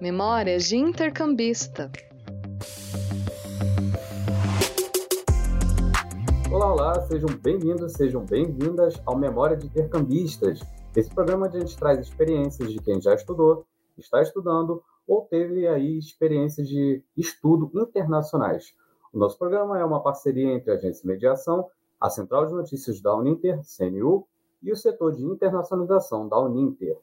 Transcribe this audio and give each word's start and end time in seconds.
Memórias 0.00 0.64
de 0.64 0.78
Intercambista. 0.78 1.92
Olá, 6.50 6.72
olá, 6.72 7.00
sejam 7.02 7.28
bem-vindos, 7.42 7.92
sejam 7.92 8.24
bem-vindas 8.24 8.94
ao 9.04 9.18
Memória 9.18 9.58
de 9.58 9.66
Intercambistas. 9.66 10.60
Esse 10.96 11.14
programa 11.14 11.46
onde 11.46 11.58
a 11.58 11.60
gente 11.60 11.76
traz 11.76 11.98
experiências 12.00 12.72
de 12.72 12.80
quem 12.80 12.98
já 12.98 13.14
estudou, 13.14 13.66
está 13.98 14.22
estudando 14.22 14.82
ou 15.06 15.26
teve 15.26 15.68
aí 15.68 15.98
experiências 15.98 16.66
de 16.66 17.04
estudo 17.14 17.70
internacionais. 17.74 18.74
O 19.12 19.18
nosso 19.18 19.38
programa 19.38 19.78
é 19.78 19.84
uma 19.84 20.02
parceria 20.02 20.54
entre 20.54 20.70
a 20.70 20.76
Agência 20.76 21.02
de 21.02 21.08
Mediação, 21.08 21.68
a 22.00 22.08
Central 22.08 22.46
de 22.46 22.54
Notícias 22.54 23.02
da 23.02 23.14
Uninter, 23.14 23.60
CNU, 23.64 24.26
e 24.62 24.72
o 24.72 24.76
setor 24.76 25.14
de 25.14 25.24
internacionalização 25.24 26.26
da 26.26 26.40
Uninter. 26.40 26.96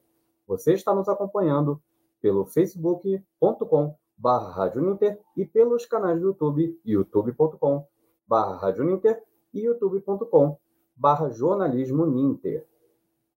Você 0.48 0.73
está 0.73 0.95
nos 0.95 1.07
acompanhando 1.07 1.79
pelo 2.22 2.46
facebook.com 2.46 3.96
barra 4.18 4.74
e 5.36 5.46
pelos 5.46 5.86
canais 5.86 6.20
do 6.20 6.28
YouTube, 6.28 6.80
youtube.com 6.84 7.86
barra 8.28 8.74
e 9.54 9.60
youtube.com 9.62 10.58
barra 10.96 11.30
jornalismo 11.30 12.06
Ninter. 12.06 12.66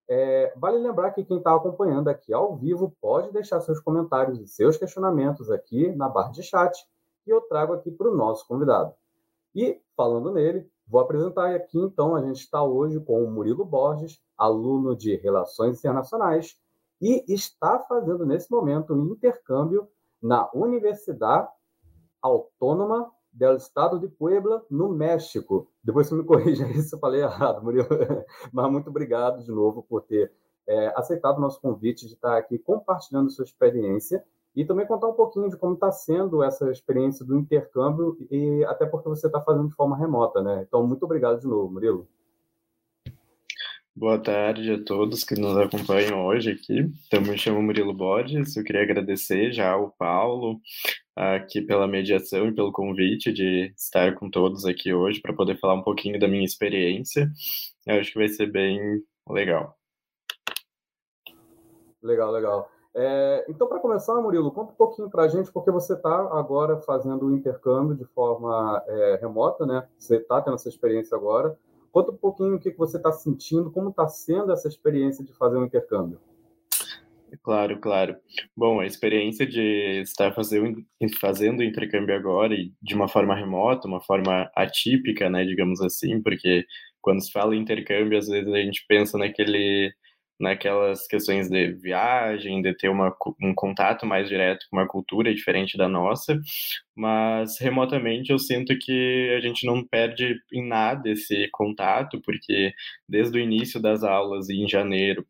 É, 0.09 0.53
vale 0.57 0.79
lembrar 0.79 1.13
que 1.13 1.25
quem 1.25 1.39
está 1.39 1.55
acompanhando 1.55 2.09
aqui 2.09 2.33
ao 2.33 2.57
vivo 2.57 2.97
pode 3.01 3.31
deixar 3.31 3.61
seus 3.61 3.79
comentários 3.79 4.41
e 4.41 4.49
seus 4.49 4.77
questionamentos 4.77 5.51
aqui 5.51 5.95
na 5.95 6.09
barra 6.09 6.33
de 6.33 6.43
chat 6.43 6.77
que 7.25 7.33
eu 7.33 7.41
trago 7.43 7.75
aqui 7.75 7.91
para 7.91 8.11
o 8.11 8.17
nosso 8.17 8.47
convidado. 8.49 8.93
E, 9.55 9.81
falando 9.97 10.33
nele, 10.33 10.69
vou 10.87 11.01
apresentar 11.01 11.55
aqui 11.55 11.79
então, 11.79 12.17
a 12.17 12.23
gente 12.23 12.41
está 12.41 12.63
hoje 12.63 12.99
com 13.01 13.23
o 13.23 13.31
Murilo 13.31 13.65
Borges, 13.65 14.21
aluno 14.37 14.97
de 14.97 15.15
Relações 15.17 15.79
Internacionais, 15.79 16.57
e 17.01 17.25
está 17.33 17.79
fazendo 17.81 18.27
nesse 18.27 18.51
momento 18.51 18.95
um 18.95 19.13
intercâmbio 19.13 19.89
na 20.23 20.51
Universidade 20.55 21.49
Autônoma 22.21 23.11
do 23.33 23.57
Estado 23.57 23.99
de 23.99 24.09
Puebla, 24.09 24.65
no 24.71 24.89
México. 24.89 25.71
Depois 25.83 26.09
você 26.09 26.15
me 26.15 26.25
corrija 26.25 26.67
aí 26.67 26.83
se 26.83 26.95
eu 26.95 26.99
falei 26.99 27.23
errado, 27.23 27.63
Murilo. 27.63 27.87
Mas 28.53 28.71
muito 28.71 28.91
obrigado 28.91 29.43
de 29.43 29.51
novo 29.51 29.83
por 29.83 30.03
ter 30.03 30.33
é, 30.67 30.93
aceitado 30.97 31.39
o 31.39 31.41
nosso 31.41 31.61
convite 31.61 32.07
de 32.07 32.15
estar 32.15 32.37
aqui 32.37 32.59
compartilhando 32.59 33.31
sua 33.31 33.45
experiência 33.45 34.25
e 34.55 34.65
também 34.65 34.87
contar 34.87 35.09
um 35.09 35.15
pouquinho 35.15 35.49
de 35.49 35.57
como 35.57 35.75
está 35.75 35.93
sendo 35.93 36.43
essa 36.43 36.71
experiência 36.71 37.25
do 37.25 37.39
intercâmbio 37.39 38.17
e 38.31 38.65
até 38.65 38.85
porque 38.85 39.09
você 39.09 39.27
está 39.27 39.41
fazendo 39.41 39.69
de 39.69 39.75
forma 39.75 39.97
remota, 39.97 40.43
né? 40.43 40.65
Então, 40.67 40.87
muito 40.87 41.05
obrigado 41.05 41.41
de 41.41 41.47
novo, 41.47 41.73
Murilo. 41.73 42.09
Boa 44.01 44.19
tarde 44.19 44.73
a 44.73 44.83
todos 44.83 45.25
que 45.25 45.39
nos 45.39 45.59
acompanham 45.59 46.25
hoje 46.25 46.53
aqui. 46.53 46.91
Então, 47.07 47.21
me 47.21 47.37
chamo 47.37 47.61
Murilo 47.61 47.93
Borges. 47.93 48.57
Eu 48.57 48.65
queria 48.65 48.81
agradecer 48.81 49.53
já 49.53 49.73
ao 49.73 49.91
Paulo 49.91 50.59
aqui 51.15 51.61
pela 51.61 51.87
mediação 51.87 52.47
e 52.47 52.55
pelo 52.55 52.73
convite 52.73 53.31
de 53.31 53.71
estar 53.77 54.15
com 54.15 54.31
todos 54.31 54.65
aqui 54.65 54.95
hoje 54.95 55.21
para 55.21 55.35
poder 55.35 55.61
falar 55.61 55.75
um 55.75 55.83
pouquinho 55.83 56.19
da 56.19 56.27
minha 56.27 56.47
experiência. 56.47 57.31
Eu 57.87 58.01
acho 58.01 58.11
que 58.11 58.19
vai 58.19 58.29
ser 58.29 58.51
bem 58.51 58.81
legal. 59.29 59.77
Legal, 62.03 62.31
legal. 62.31 62.71
É, 62.95 63.45
então, 63.51 63.69
para 63.69 63.81
começar, 63.81 64.15
Murilo, 64.15 64.51
conta 64.51 64.73
um 64.73 64.77
pouquinho 64.77 65.11
para 65.11 65.25
a 65.25 65.29
gente, 65.29 65.53
porque 65.53 65.71
você 65.71 65.93
está 65.93 66.23
agora 66.39 66.79
fazendo 66.79 67.27
o 67.27 67.37
intercâmbio 67.37 67.95
de 67.95 68.07
forma 68.07 68.83
é, 68.87 69.19
remota, 69.21 69.67
né? 69.67 69.87
Você 69.99 70.17
está 70.17 70.41
tendo 70.41 70.55
essa 70.55 70.71
experiência 70.71 71.15
agora. 71.15 71.55
Conta 71.93 72.13
um 72.13 72.17
pouquinho 72.17 72.57
o 72.57 72.61
que 72.61 72.71
você 72.71 72.97
está 72.97 73.13
sentindo, 73.13 73.71
como 73.71 73.91
está 73.91 74.07
sendo 74.09 74.53
essa 74.53 74.69
experiência 74.69 75.25
de 75.25 75.33
fazer 75.33 75.57
um 75.57 75.65
intercâmbio. 75.65 76.21
Claro, 77.43 77.79
claro. 77.81 78.17
Bom, 78.57 78.81
a 78.81 78.87
experiência 78.87 79.47
de 79.47 80.01
estar 80.03 80.33
fazendo, 80.35 80.85
fazendo 81.21 81.63
intercâmbio 81.63 82.15
agora 82.15 82.55
e 82.55 82.73
de 82.83 82.95
uma 82.95 83.09
forma 83.09 83.35
remota, 83.35 83.87
uma 83.87 84.01
forma 84.01 84.51
atípica, 84.55 85.31
né, 85.31 85.45
digamos 85.45 85.81
assim, 85.81 86.21
porque 86.23 86.65
quando 87.01 87.23
se 87.23 87.31
fala 87.31 87.55
em 87.55 87.61
intercâmbio, 87.61 88.19
às 88.19 88.27
vezes 88.27 88.53
a 88.53 88.59
gente 88.59 88.85
pensa 88.89 89.17
naquele 89.17 89.93
naquelas 90.41 91.07
questões 91.07 91.49
de 91.49 91.73
viagem, 91.73 92.63
de 92.63 92.75
ter 92.75 92.89
uma, 92.89 93.15
um 93.43 93.55
contato 93.55 94.07
mais 94.07 94.29
direto 94.29 94.67
com 94.71 94.77
uma 94.79 94.89
cultura 94.89 95.35
diferente 95.35 95.77
da 95.77 95.89
nossa, 95.89 96.41
mas 96.97 97.59
remotamente 97.59 98.33
eu 98.33 98.39
sinto 98.39 98.77
que 98.79 99.35
a 99.37 99.41
gente 99.41 99.67
não 99.67 99.85
perde 99.87 100.37
em 100.53 100.67
nada 100.67 101.11
esse 101.11 101.49
contato, 101.53 102.21
porque 102.25 102.73
desde 103.09 103.39
o 103.39 103.41
início 103.41 103.81
das 103.81 104.03
aulas, 104.03 104.49
em 104.49 104.67
janeiro, 104.67 105.27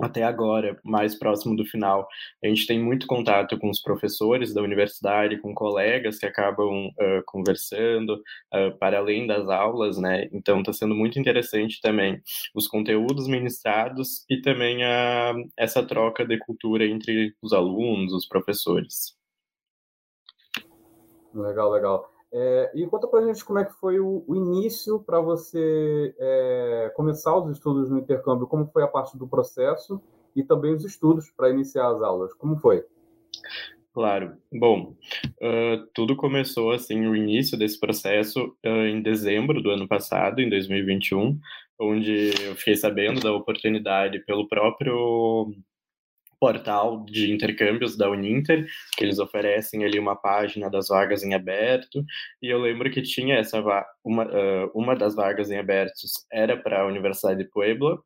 até 0.00 0.22
agora, 0.22 0.78
mais 0.82 1.14
próximo 1.14 1.54
do 1.54 1.64
final, 1.64 2.08
a 2.42 2.48
gente 2.48 2.66
tem 2.66 2.82
muito 2.82 3.06
contato 3.06 3.58
com 3.58 3.68
os 3.68 3.80
professores 3.80 4.54
da 4.54 4.62
universidade, 4.62 5.38
com 5.38 5.54
colegas 5.54 6.18
que 6.18 6.26
acabam 6.26 6.88
uh, 6.88 7.22
conversando 7.26 8.14
uh, 8.14 8.76
para 8.78 8.98
além 8.98 9.26
das 9.26 9.48
aulas, 9.48 9.98
né? 9.98 10.28
Então, 10.32 10.60
está 10.60 10.72
sendo 10.72 10.94
muito 10.94 11.18
interessante 11.18 11.80
também 11.80 12.22
os 12.54 12.66
conteúdos 12.66 13.28
ministrados 13.28 14.24
e 14.30 14.40
também 14.40 14.82
a, 14.84 15.34
essa 15.58 15.82
troca 15.84 16.24
de 16.24 16.38
cultura 16.38 16.86
entre 16.86 17.34
os 17.42 17.52
alunos, 17.52 18.12
os 18.12 18.26
professores. 18.26 19.14
Legal, 21.34 21.70
legal. 21.70 22.11
É, 22.34 22.70
e 22.74 22.86
conta 22.86 23.06
para 23.06 23.20
a 23.20 23.26
gente 23.26 23.44
como 23.44 23.58
é 23.58 23.64
que 23.64 23.74
foi 23.74 24.00
o, 24.00 24.24
o 24.26 24.34
início 24.34 25.00
para 25.00 25.20
você 25.20 26.14
é, 26.18 26.92
começar 26.96 27.36
os 27.36 27.50
estudos 27.50 27.90
no 27.90 27.98
intercâmbio, 27.98 28.46
como 28.46 28.66
foi 28.72 28.82
a 28.82 28.88
parte 28.88 29.18
do 29.18 29.28
processo 29.28 30.00
e 30.34 30.42
também 30.42 30.74
os 30.74 30.82
estudos 30.84 31.30
para 31.30 31.50
iniciar 31.50 31.88
as 31.88 32.00
aulas, 32.02 32.32
como 32.32 32.56
foi? 32.56 32.82
Claro. 33.92 34.38
Bom, 34.50 34.94
uh, 35.42 35.86
tudo 35.92 36.16
começou 36.16 36.72
assim, 36.72 37.06
o 37.06 37.14
início 37.14 37.58
desse 37.58 37.78
processo 37.78 38.56
uh, 38.64 38.86
em 38.86 39.02
dezembro 39.02 39.60
do 39.62 39.70
ano 39.70 39.86
passado, 39.86 40.40
em 40.40 40.48
2021, 40.48 41.38
onde 41.78 42.30
eu 42.42 42.54
fiquei 42.56 42.76
sabendo 42.76 43.20
da 43.20 43.32
oportunidade 43.34 44.20
pelo 44.20 44.48
próprio 44.48 45.52
portal 46.42 47.04
de 47.04 47.32
intercâmbios 47.32 47.96
da 47.96 48.10
Uninter, 48.10 48.66
que 48.96 49.04
eles 49.04 49.20
oferecem 49.20 49.84
ali 49.84 49.96
uma 49.96 50.16
página 50.16 50.68
das 50.68 50.88
vagas 50.88 51.22
em 51.22 51.34
aberto, 51.34 52.04
e 52.42 52.48
eu 52.48 52.58
lembro 52.58 52.90
que 52.90 53.00
tinha 53.00 53.36
essa 53.36 53.62
uma, 54.04 54.24
uh, 54.24 54.68
uma 54.74 54.96
das 54.96 55.14
vagas 55.14 55.52
em 55.52 55.58
abertos 55.58 56.26
era 56.32 56.56
para 56.56 56.80
a 56.80 56.86
Universidade 56.86 57.44
de 57.44 57.48
Puebla 57.48 57.96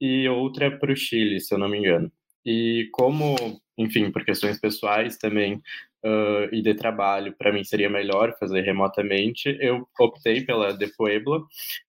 e 0.00 0.26
outra 0.30 0.70
para 0.78 0.94
o 0.94 0.96
Chile, 0.96 1.38
se 1.40 1.52
eu 1.52 1.58
não 1.58 1.68
me 1.68 1.76
engano. 1.76 2.10
E 2.42 2.88
como, 2.90 3.36
enfim, 3.76 4.10
por 4.10 4.24
questões 4.24 4.58
pessoais 4.58 5.18
também 5.18 5.60
uh, 6.04 6.48
e 6.52 6.62
de 6.62 6.74
trabalho, 6.74 7.34
para 7.36 7.52
mim 7.52 7.64
seria 7.64 7.88
melhor 7.88 8.36
fazer 8.38 8.60
remotamente, 8.60 9.56
eu 9.60 9.88
optei 9.98 10.44
pela 10.44 10.72
de 10.72 10.86
Puebla, 10.96 11.42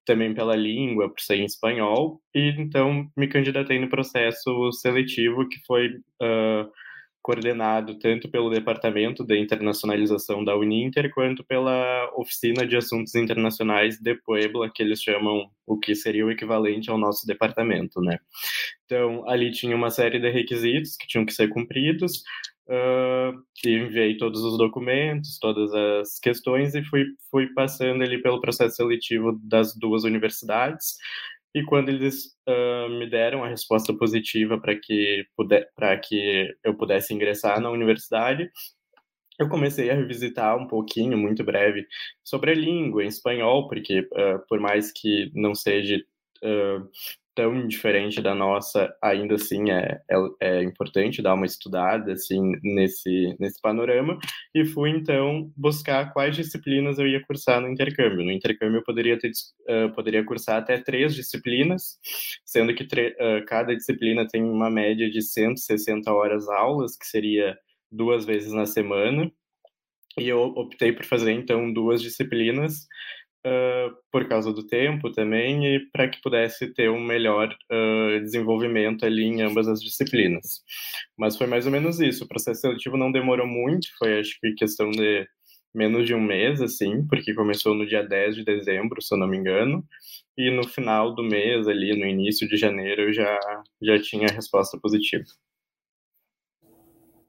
também 0.06 0.34
pela 0.34 0.56
língua, 0.56 1.10
por 1.10 1.20
ser 1.20 1.36
em 1.36 1.46
espanhol, 1.46 2.22
e 2.34 2.56
então 2.58 3.08
me 3.16 3.28
candidatei 3.28 3.80
no 3.80 3.90
processo 3.90 4.72
seletivo 4.72 5.48
que 5.48 5.60
foi 5.66 5.90
uh, 5.90 6.72
coordenado 7.26 7.98
tanto 7.98 8.30
pelo 8.30 8.52
Departamento 8.52 9.26
de 9.26 9.36
Internacionalização 9.40 10.44
da 10.44 10.56
Uninter 10.56 11.12
quanto 11.12 11.44
pela 11.44 12.08
Oficina 12.16 12.68
de 12.68 12.78
Assuntos 12.78 13.16
Internacionais 13.16 14.00
de 14.00 14.14
Puebla, 14.14 14.70
que 14.72 14.84
eles 14.84 15.02
chamam 15.02 15.50
o 15.66 15.80
que 15.80 15.96
seria 15.96 16.24
o 16.24 16.30
equivalente 16.30 16.92
ao 16.92 17.00
nosso 17.00 17.26
departamento, 17.26 18.00
né? 18.00 18.20
Então, 18.86 19.28
ali 19.28 19.52
tinha 19.52 19.76
uma 19.76 19.90
série 19.90 20.20
de 20.20 20.30
requisitos 20.30 20.96
que 20.96 21.08
tinham 21.08 21.26
que 21.26 21.34
ser 21.34 21.50
cumpridos, 21.50 22.22
uh, 22.68 23.44
enviei 23.66 24.18
todos 24.18 24.42
os 24.44 24.58
documentos, 24.58 25.40
todas 25.40 25.74
as 25.74 26.20
questões 26.20 26.76
e 26.76 26.84
fui, 26.84 27.06
fui 27.32 27.48
passando 27.54 28.04
ali 28.04 28.22
pelo 28.22 28.42
processo 28.42 28.76
seletivo 28.76 29.40
das 29.44 29.76
duas 29.76 30.04
universidades, 30.04 30.96
e 31.54 31.64
quando 31.64 31.90
eles 31.90 32.36
uh, 32.50 32.90
me 32.90 33.10
deram 33.10 33.44
a 33.44 33.48
resposta 33.48 33.94
positiva 33.94 34.60
para 34.60 34.76
que, 34.76 35.26
para 35.76 35.98
que 35.98 36.54
eu 36.64 36.76
pudesse 36.76 37.14
ingressar 37.14 37.62
na 37.62 37.70
universidade, 37.70 38.52
eu 39.40 39.48
comecei 39.48 39.90
a 39.90 39.96
revisitar 39.96 40.58
um 40.58 40.68
pouquinho, 40.68 41.18
muito 41.18 41.44
breve, 41.44 41.88
sobre 42.24 42.52
a 42.52 42.56
língua 42.56 43.04
em 43.04 43.08
espanhol, 43.08 43.68
porque 43.68 44.02
uh, 44.02 44.46
por 44.50 44.60
mais 44.60 44.92
que 44.92 45.32
não 45.34 45.56
seja 45.56 45.98
tão 47.36 47.68
diferente 47.68 48.22
da 48.22 48.34
nossa, 48.34 48.96
ainda 49.02 49.36
assim 49.36 49.70
é, 49.70 50.02
é, 50.10 50.16
é, 50.40 50.64
importante 50.64 51.22
dar 51.22 51.34
uma 51.34 51.46
estudada 51.46 52.14
assim 52.14 52.54
nesse, 52.64 53.36
nesse 53.40 53.62
panorama 53.62 54.18
e 54.54 54.64
fui 54.64 54.90
então 54.90 55.52
buscar 55.56 56.14
quais 56.14 56.36
disciplinas 56.36 56.98
eu 56.98 57.08
ia 57.08 57.22
cursar 57.22 57.60
no 57.60 57.70
intercâmbio. 57.70 58.24
No 58.26 58.32
intercâmbio 58.32 58.78
eu 58.78 58.84
poderia 58.84 59.20
ter 59.20 59.32
uh, 59.70 59.94
poderia 59.94 60.24
cursar 60.24 60.58
até 60.58 60.78
três 60.78 61.14
disciplinas, 61.14 62.00
sendo 62.46 62.74
que 62.74 62.84
uh, 62.84 63.46
cada 63.46 63.76
disciplina 63.76 64.26
tem 64.26 64.44
uma 64.44 64.70
média 64.70 65.10
de 65.10 65.22
160 65.22 66.12
horas 66.12 66.48
aulas, 66.48 66.98
que 66.98 67.06
seria 67.06 67.58
duas 67.92 68.26
vezes 68.26 68.54
na 68.54 68.66
semana. 68.66 69.30
E 70.18 70.30
eu 70.30 70.40
optei 70.40 70.94
por 70.94 71.04
fazer 71.04 71.34
então 71.34 71.72
duas 71.74 72.02
disciplinas 72.02 72.88
uh, 73.46 73.96
por 74.12 74.28
causa 74.28 74.52
do 74.52 74.66
tempo 74.66 75.12
também 75.12 75.76
e 75.76 75.80
para 75.92 76.10
que 76.10 76.22
pudesse 76.22 76.74
ter 76.74 76.90
um 76.90 77.00
melhor 77.00 77.56
uh, 77.72 78.20
desenvolvimento 78.22 79.06
ali 79.06 79.24
em 79.24 79.42
ambas 79.42 79.68
as 79.68 79.80
disciplinas. 79.80 80.64
Mas 81.18 81.38
foi 81.38 81.48
mais 81.48 81.66
ou 81.66 81.72
menos 81.72 82.00
isso. 82.00 82.24
O 82.24 82.28
processo 82.28 82.62
seletivo 82.62 82.98
não 82.98 83.12
demorou 83.12 83.48
muito, 83.48 83.88
foi 83.98 84.20
acho 84.20 84.38
que 84.40 84.54
questão 84.54 84.90
de 84.90 85.28
menos 85.74 86.08
de 86.08 86.16
um 86.16 86.22
mês, 86.22 86.62
assim, 86.62 87.06
porque 87.06 87.34
começou 87.34 87.76
no 87.76 87.86
dia 87.86 88.02
10 88.02 88.36
de 88.36 88.46
dezembro, 88.46 89.02
se 89.02 89.14
eu 89.14 89.20
não 89.20 89.28
me 89.28 89.38
engano, 89.38 89.86
e 90.38 90.50
no 90.50 90.66
final 90.66 91.14
do 91.14 91.22
mês, 91.22 91.68
ali 91.68 91.98
no 92.00 92.06
início 92.06 92.48
de 92.48 92.56
janeiro, 92.56 93.04
eu 93.04 93.14
já, 93.14 93.38
já 93.82 94.02
tinha 94.02 94.28
a 94.28 94.34
resposta 94.34 94.80
positiva. 94.80 95.26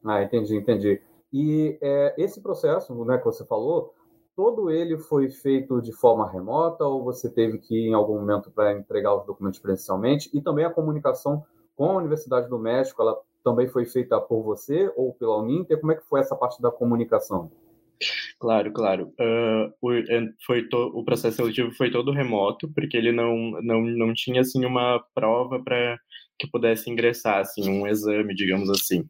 Ah, 0.04 0.22
entendi, 0.22 0.54
entendi. 0.54 1.02
E 1.32 1.76
é, 1.82 2.14
esse 2.16 2.40
processo 2.40 3.04
né, 3.04 3.18
que 3.18 3.24
você 3.24 3.44
falou, 3.44 3.92
todo 4.36 4.70
ele 4.70 4.98
foi 4.98 5.30
feito 5.30 5.80
de 5.80 5.92
forma 5.92 6.30
remota 6.30 6.84
ou 6.84 7.02
você 7.02 7.30
teve 7.30 7.58
que 7.58 7.74
ir 7.74 7.88
em 7.88 7.94
algum 7.94 8.20
momento 8.20 8.50
para 8.50 8.78
entregar 8.78 9.16
os 9.16 9.26
documentos 9.26 9.58
presencialmente? 9.58 10.30
E 10.32 10.42
também 10.42 10.66
a 10.66 10.70
comunicação 10.70 11.42
com 11.74 11.90
a 11.90 11.96
Universidade 11.96 12.48
do 12.48 12.58
México, 12.58 13.00
ela 13.02 13.18
também 13.42 13.66
foi 13.66 13.86
feita 13.86 14.20
por 14.20 14.42
você 14.42 14.92
ou 14.94 15.14
pela 15.14 15.38
Uninter? 15.38 15.80
Como 15.80 15.92
é 15.92 15.96
que 15.96 16.06
foi 16.06 16.20
essa 16.20 16.36
parte 16.36 16.60
da 16.60 16.70
comunicação? 16.70 17.50
Claro, 18.38 18.70
claro. 18.72 19.12
Uh, 19.18 19.72
o, 19.80 19.90
foi 20.44 20.68
to, 20.68 20.92
o 20.94 21.02
processo 21.02 21.36
seletivo 21.38 21.72
foi 21.72 21.90
todo 21.90 22.12
remoto, 22.12 22.68
porque 22.74 22.96
ele 22.96 23.12
não, 23.12 23.52
não, 23.62 23.80
não 23.80 24.12
tinha 24.12 24.42
assim 24.42 24.64
uma 24.66 25.02
prova 25.14 25.62
para 25.62 25.98
que 26.38 26.48
pudesse 26.50 26.90
ingressar, 26.90 27.38
assim, 27.38 27.68
um 27.68 27.86
exame, 27.86 28.34
digamos 28.34 28.70
assim. 28.70 29.04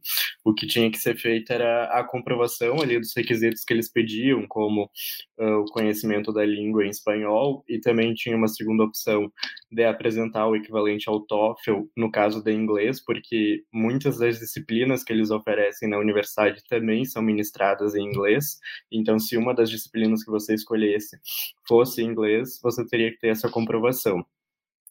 O 0.44 0.54
que 0.54 0.66
tinha 0.66 0.90
que 0.90 0.98
ser 0.98 1.16
feito 1.16 1.52
era 1.52 1.84
a 1.86 2.04
comprovação 2.04 2.80
ali 2.80 2.98
dos 2.98 3.12
requisitos 3.16 3.64
que 3.64 3.72
eles 3.72 3.90
pediam, 3.90 4.46
como 4.46 4.90
uh, 5.38 5.56
o 5.60 5.64
conhecimento 5.66 6.32
da 6.32 6.44
língua 6.44 6.84
em 6.84 6.90
espanhol, 6.90 7.64
e 7.68 7.78
também 7.78 8.14
tinha 8.14 8.36
uma 8.36 8.48
segunda 8.48 8.84
opção 8.84 9.30
de 9.70 9.84
apresentar 9.84 10.46
o 10.46 10.56
equivalente 10.56 11.08
ao 11.08 11.20
TOEFL, 11.20 11.82
no 11.96 12.10
caso 12.10 12.42
de 12.42 12.52
inglês, 12.52 13.02
porque 13.04 13.64
muitas 13.72 14.18
das 14.18 14.38
disciplinas 14.38 15.02
que 15.02 15.12
eles 15.12 15.30
oferecem 15.30 15.88
na 15.88 15.98
universidade 15.98 16.62
também 16.68 17.04
são 17.04 17.22
ministradas 17.22 17.94
em 17.94 18.04
inglês, 18.04 18.58
então 18.90 19.18
se 19.18 19.36
uma 19.36 19.54
das 19.54 19.70
disciplinas 19.70 20.24
que 20.24 20.30
você 20.30 20.54
escolhesse 20.54 21.18
fosse 21.66 22.02
inglês, 22.02 22.60
você 22.62 22.86
teria 22.86 23.10
que 23.10 23.18
ter 23.18 23.28
essa 23.28 23.48
comprovação 23.48 24.24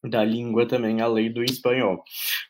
da 0.10 0.24
língua 0.24 0.68
também, 0.68 1.02
a 1.02 1.08
lei 1.08 1.30
do 1.30 1.44
espanhol. 1.44 2.04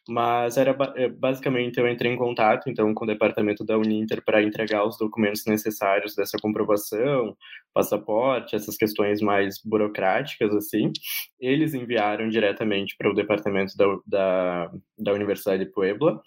Mas 0.07 0.57
era 0.57 0.75
é, 0.95 1.09
basicamente 1.09 1.79
eu 1.79 1.87
entrei 1.87 2.11
em 2.11 2.17
contato 2.17 2.69
então 2.69 2.93
com 2.93 3.05
o 3.05 3.07
departamento 3.07 3.63
da 3.65 3.77
Uninter 3.77 4.23
para 4.23 4.43
entregar 4.43 4.85
os 4.85 4.97
documentos 4.97 5.45
necessários 5.45 6.15
dessa 6.15 6.37
comprovação, 6.41 7.35
passaporte, 7.73 8.55
essas 8.55 8.77
questões 8.77 9.21
mais 9.21 9.59
burocráticas 9.63 10.53
assim. 10.55 10.91
Eles 11.39 11.73
enviaram 11.73 12.29
diretamente 12.29 12.95
para 12.97 13.09
o 13.09 13.13
departamento 13.13 13.75
da, 13.77 13.85
da, 14.05 14.71
da 14.97 15.13
Universidade 15.13 15.65
de 15.65 15.71
Puebla 15.71 16.21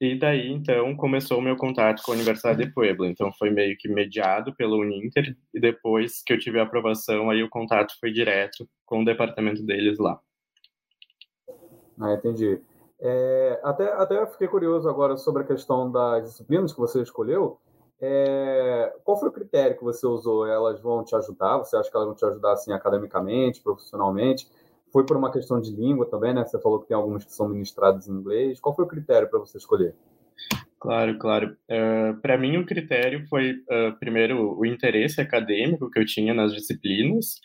e 0.00 0.18
daí, 0.18 0.50
então, 0.50 0.94
começou 0.96 1.38
o 1.38 1.42
meu 1.42 1.56
contato 1.56 2.02
com 2.02 2.12
a 2.12 2.14
Universidade 2.14 2.64
de 2.64 2.70
Puebla. 2.72 3.06
Então, 3.08 3.32
foi 3.32 3.50
meio 3.50 3.76
que 3.78 3.88
mediado 3.88 4.54
pela 4.54 4.76
Uninter, 4.76 5.36
e 5.54 5.60
depois 5.60 6.22
que 6.22 6.32
eu 6.32 6.38
tive 6.38 6.58
a 6.60 6.64
aprovação, 6.64 7.30
aí 7.30 7.42
o 7.42 7.48
contato 7.48 7.94
foi 8.00 8.12
direto 8.12 8.68
com 8.84 9.02
o 9.02 9.04
departamento 9.04 9.62
deles 9.64 9.98
lá. 9.98 10.20
Ah, 12.00 12.12
entendi. 12.12 12.60
É, 13.00 13.60
até, 13.62 13.92
até 13.92 14.26
fiquei 14.26 14.48
curioso 14.48 14.88
agora 14.88 15.16
sobre 15.16 15.42
a 15.42 15.46
questão 15.46 15.90
das 15.90 16.24
disciplinas 16.24 16.72
que 16.72 16.78
você 16.78 17.02
escolheu. 17.02 17.58
É, 18.00 18.94
qual 19.04 19.18
foi 19.18 19.28
o 19.28 19.32
critério 19.32 19.76
que 19.76 19.84
você 19.84 20.06
usou? 20.06 20.46
Elas 20.46 20.80
vão 20.80 21.04
te 21.04 21.14
ajudar? 21.14 21.58
Você 21.58 21.76
acha 21.76 21.90
que 21.90 21.96
elas 21.96 22.06
vão 22.06 22.16
te 22.16 22.24
ajudar 22.24 22.52
assim 22.52 22.72
academicamente, 22.72 23.62
profissionalmente? 23.62 24.50
Foi 24.92 25.04
por 25.04 25.16
uma 25.16 25.30
questão 25.30 25.60
de 25.60 25.74
língua 25.74 26.06
também, 26.06 26.34
né? 26.34 26.44
Você 26.44 26.58
falou 26.60 26.80
que 26.80 26.86
tem 26.86 26.96
algumas 26.96 27.24
que 27.24 27.32
são 27.32 27.48
ministradas 27.48 28.08
em 28.08 28.12
inglês. 28.12 28.60
Qual 28.60 28.74
foi 28.74 28.84
o 28.84 28.88
critério 28.88 29.28
para 29.28 29.38
você 29.38 29.58
escolher? 29.58 29.94
Claro, 30.84 31.16
claro. 31.18 31.46
Uh, 31.70 31.72
eh, 31.72 32.12
para 32.20 32.36
mim, 32.36 32.58
o 32.58 32.66
critério 32.66 33.26
foi, 33.28 33.52
uh, 33.52 33.98
primeiro, 33.98 34.54
o 34.58 34.66
interesse 34.66 35.18
acadêmico 35.18 35.90
que 35.90 35.98
eu 35.98 36.04
tinha 36.04 36.34
nas 36.34 36.52
disciplinas, 36.52 37.36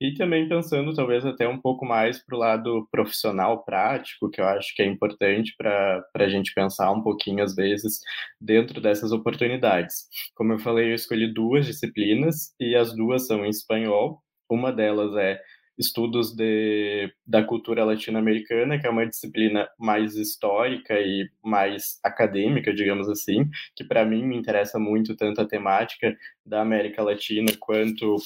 e 0.00 0.14
também 0.14 0.48
pensando, 0.48 0.92
talvez, 0.92 1.24
até 1.24 1.46
um 1.48 1.60
pouco 1.60 1.86
mais 1.86 2.18
para 2.24 2.34
o 2.36 2.38
lado 2.40 2.88
profissional, 2.90 3.64
prático, 3.64 4.28
que 4.28 4.40
eu 4.40 4.46
acho 4.46 4.74
que 4.74 4.82
é 4.82 4.86
importante 4.86 5.54
para 5.56 6.04
a 6.16 6.28
gente 6.28 6.52
pensar 6.52 6.90
um 6.90 7.00
pouquinho, 7.02 7.44
às 7.44 7.54
vezes, 7.54 8.00
dentro 8.40 8.80
dessas 8.80 9.12
oportunidades. 9.12 9.94
Como 10.34 10.52
eu 10.54 10.58
falei, 10.58 10.90
eu 10.90 10.94
escolhi 10.96 11.32
duas 11.32 11.66
disciplinas, 11.66 12.52
e 12.58 12.74
as 12.74 12.92
duas 12.96 13.28
são 13.28 13.46
em 13.46 13.50
espanhol. 13.50 14.20
Uma 14.50 14.72
delas 14.72 15.14
é 15.16 15.40
estudos 15.78 16.34
de, 16.34 17.12
da 17.26 17.42
cultura 17.42 17.84
latino-americana, 17.84 18.78
que 18.78 18.86
é 18.86 18.90
uma 18.90 19.06
disciplina 19.06 19.68
mais 19.78 20.16
histórica 20.16 20.98
e 20.98 21.30
mais 21.42 22.00
acadêmica, 22.02 22.74
digamos 22.74 23.08
assim, 23.08 23.48
que 23.76 23.84
para 23.84 24.04
mim 24.04 24.26
me 24.26 24.36
interessa 24.36 24.78
muito 24.78 25.16
tanto 25.16 25.40
a 25.40 25.46
temática 25.46 26.16
da 26.44 26.60
América 26.60 27.02
Latina 27.02 27.52
quanto 27.60 28.16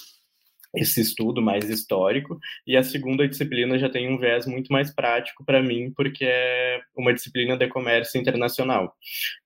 esse 0.75 1.01
estudo 1.01 1.43
mais 1.43 1.69
histórico, 1.69 2.39
e 2.67 2.77
a 2.77 2.83
segunda 2.83 3.29
disciplina 3.29 3.79
já 3.79 3.89
tem 3.89 4.13
um 4.13 4.19
viés 4.19 4.47
muito 4.47 4.73
mais 4.73 4.95
prático 4.95 5.45
para 5.45 5.63
mim, 5.63 5.93
porque 5.95 6.25
é 6.25 6.81
uma 6.97 7.13
disciplina 7.13 7.57
de 7.57 7.69
comércio 7.69 8.21
internacional 8.21 8.97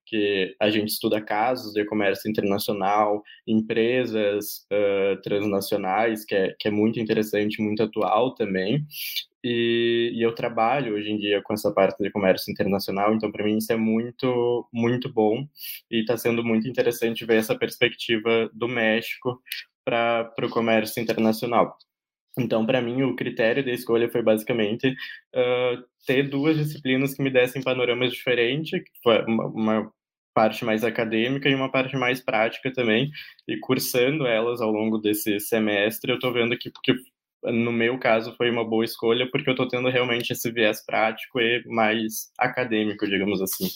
que 0.06 0.54
a 0.60 0.70
gente 0.70 0.90
estuda 0.90 1.20
casos 1.20 1.72
de 1.72 1.84
comércio 1.84 2.30
internacional, 2.30 3.22
empresas 3.46 4.64
uh, 4.72 5.20
transnacionais, 5.20 6.24
que 6.24 6.34
é, 6.34 6.54
que 6.58 6.68
é 6.68 6.70
muito 6.70 7.00
interessante, 7.00 7.60
muito 7.60 7.82
atual 7.82 8.34
também. 8.34 8.86
E, 9.42 10.12
e, 10.14 10.22
eu 10.22 10.34
trabalho 10.34 10.94
hoje 10.94 11.10
em 11.10 11.18
dia 11.18 11.42
com 11.42 11.52
essa 11.52 11.72
parte 11.72 12.02
de 12.02 12.10
comércio 12.10 12.50
internacional, 12.50 13.14
então 13.14 13.30
para 13.30 13.44
mim 13.44 13.58
isso 13.58 13.72
é 13.72 13.76
muito, 13.76 14.66
muito 14.72 15.12
bom 15.12 15.46
e 15.90 16.00
está 16.00 16.16
sendo 16.16 16.42
muito 16.42 16.68
interessante 16.68 17.24
ver 17.24 17.38
essa 17.38 17.56
perspectiva 17.56 18.50
do 18.52 18.66
México 18.66 19.40
para 19.86 20.34
o 20.42 20.50
comércio 20.50 21.00
internacional. 21.00 21.78
Então, 22.38 22.66
para 22.66 22.82
mim, 22.82 23.02
o 23.02 23.16
critério 23.16 23.64
da 23.64 23.70
escolha 23.70 24.10
foi 24.10 24.20
basicamente 24.22 24.90
uh, 24.90 25.82
ter 26.06 26.28
duas 26.28 26.56
disciplinas 26.56 27.14
que 27.14 27.22
me 27.22 27.30
dessem 27.30 27.62
panoramas 27.62 28.12
diferentes, 28.12 28.82
uma, 29.26 29.46
uma, 29.46 29.92
parte 30.34 30.66
mais 30.66 30.84
acadêmica 30.84 31.48
e 31.48 31.54
uma 31.54 31.70
parte 31.72 31.96
mais 31.96 32.20
prática 32.20 32.70
também. 32.70 33.10
E 33.48 33.58
cursando 33.58 34.26
elas 34.26 34.60
ao 34.60 34.70
longo 34.70 34.98
desse 34.98 35.40
semestre, 35.40 36.10
eu 36.10 36.16
estou 36.16 36.30
vendo 36.30 36.58
que, 36.58 36.70
que, 36.84 36.94
no 37.44 37.72
meu 37.72 37.98
caso, 37.98 38.36
foi 38.36 38.50
uma 38.50 38.62
boa 38.62 38.84
escolha, 38.84 39.26
porque 39.30 39.48
eu 39.48 39.52
estou 39.52 39.66
tendo 39.66 39.88
realmente 39.88 40.34
esse 40.34 40.50
viés 40.50 40.84
prático 40.84 41.40
e 41.40 41.64
mais 41.66 42.30
acadêmico, 42.38 43.06
digamos 43.06 43.40
assim. 43.40 43.68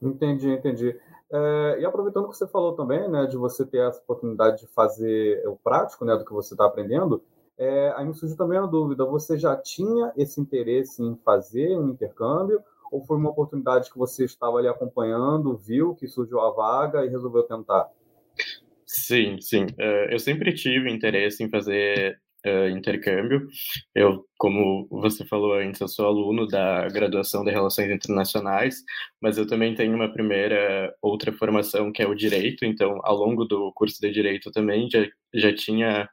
Entendi, 0.00 0.48
entendi. 0.48 0.96
É, 1.32 1.80
e 1.80 1.84
aproveitando 1.86 2.28
que 2.28 2.36
você 2.36 2.46
falou 2.46 2.74
também, 2.74 3.08
né, 3.08 3.26
de 3.26 3.38
você 3.38 3.64
ter 3.64 3.78
essa 3.78 4.00
oportunidade 4.00 4.60
de 4.60 4.66
fazer 4.66 5.42
o 5.48 5.56
prático, 5.56 6.04
né, 6.04 6.14
do 6.16 6.24
que 6.24 6.32
você 6.32 6.52
está 6.52 6.66
aprendendo, 6.66 7.22
é, 7.56 7.92
aí 7.96 8.04
me 8.04 8.14
surgiu 8.14 8.36
também 8.36 8.58
a 8.58 8.66
dúvida: 8.66 9.04
você 9.04 9.38
já 9.38 9.56
tinha 9.56 10.12
esse 10.16 10.40
interesse 10.40 11.02
em 11.02 11.16
fazer 11.24 11.78
um 11.78 11.90
intercâmbio 11.90 12.62
ou 12.90 13.02
foi 13.02 13.16
uma 13.16 13.30
oportunidade 13.30 13.90
que 13.90 13.98
você 13.98 14.24
estava 14.24 14.58
ali 14.58 14.68
acompanhando, 14.68 15.56
viu 15.56 15.94
que 15.94 16.06
surgiu 16.06 16.40
a 16.40 16.50
vaga 16.50 17.06
e 17.06 17.08
resolveu 17.08 17.42
tentar? 17.44 17.88
Sim, 18.84 19.40
sim. 19.40 19.64
Uh, 19.64 20.10
eu 20.10 20.18
sempre 20.18 20.52
tive 20.52 20.90
interesse 20.90 21.42
em 21.42 21.48
fazer 21.48 22.20
uh, 22.46 22.68
intercâmbio. 22.68 23.46
Eu, 23.94 24.24
como 24.38 24.86
você 24.90 25.24
falou 25.24 25.54
antes, 25.54 25.80
eu 25.80 25.88
sou 25.88 26.06
aluno 26.06 26.46
da 26.46 26.88
graduação 26.88 27.44
de 27.44 27.50
Relações 27.50 27.90
Internacionais, 27.90 28.76
mas 29.20 29.38
eu 29.38 29.46
também 29.46 29.74
tenho 29.74 29.94
uma 29.94 30.12
primeira 30.12 30.94
outra 31.00 31.32
formação 31.32 31.92
que 31.92 32.02
é 32.02 32.06
o 32.06 32.14
direito. 32.14 32.64
Então, 32.64 33.00
ao 33.02 33.16
longo 33.16 33.44
do 33.44 33.72
curso 33.72 34.00
de 34.00 34.10
direito 34.10 34.50
também 34.50 34.88
já 34.90 35.06
já 35.34 35.54
tinha 35.54 36.08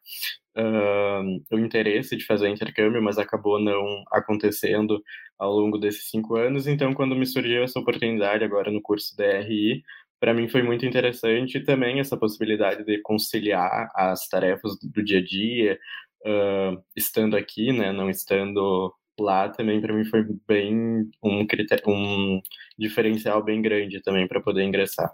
uh, 0.57 1.55
o 1.55 1.59
interesse 1.59 2.15
de 2.15 2.25
fazer 2.25 2.49
intercâmbio, 2.49 3.01
mas 3.01 3.17
acabou 3.17 3.59
não 3.59 4.03
acontecendo 4.11 5.01
ao 5.37 5.51
longo 5.51 5.77
desses 5.77 6.09
cinco 6.09 6.35
anos. 6.35 6.67
Então, 6.67 6.93
quando 6.93 7.15
me 7.15 7.25
surgiu 7.25 7.63
essa 7.63 7.79
oportunidade 7.79 8.43
agora 8.43 8.71
no 8.71 8.81
curso 8.81 9.15
da 9.17 9.39
RI, 9.39 9.83
para 10.19 10.33
mim 10.33 10.49
foi 10.49 10.61
muito 10.61 10.85
interessante 10.85 11.61
também 11.61 11.99
essa 11.99 12.17
possibilidade 12.17 12.83
de 12.83 13.01
conciliar 13.01 13.89
as 13.95 14.27
tarefas 14.27 14.77
do 14.81 15.03
dia 15.03 15.19
a 15.19 15.23
dia, 15.23 15.79
uh, 16.25 16.83
estando 16.95 17.35
aqui, 17.35 17.71
né, 17.71 17.91
não 17.91 18.09
estando 18.09 18.93
lá, 19.19 19.49
também 19.49 19.81
para 19.81 19.93
mim 19.93 20.05
foi 20.05 20.23
bem 20.47 21.09
um, 21.23 21.45
critério, 21.45 21.83
um 21.87 22.41
diferencial 22.77 23.43
bem 23.43 23.61
grande 23.61 24.01
também 24.01 24.27
para 24.27 24.41
poder 24.41 24.63
ingressar. 24.63 25.13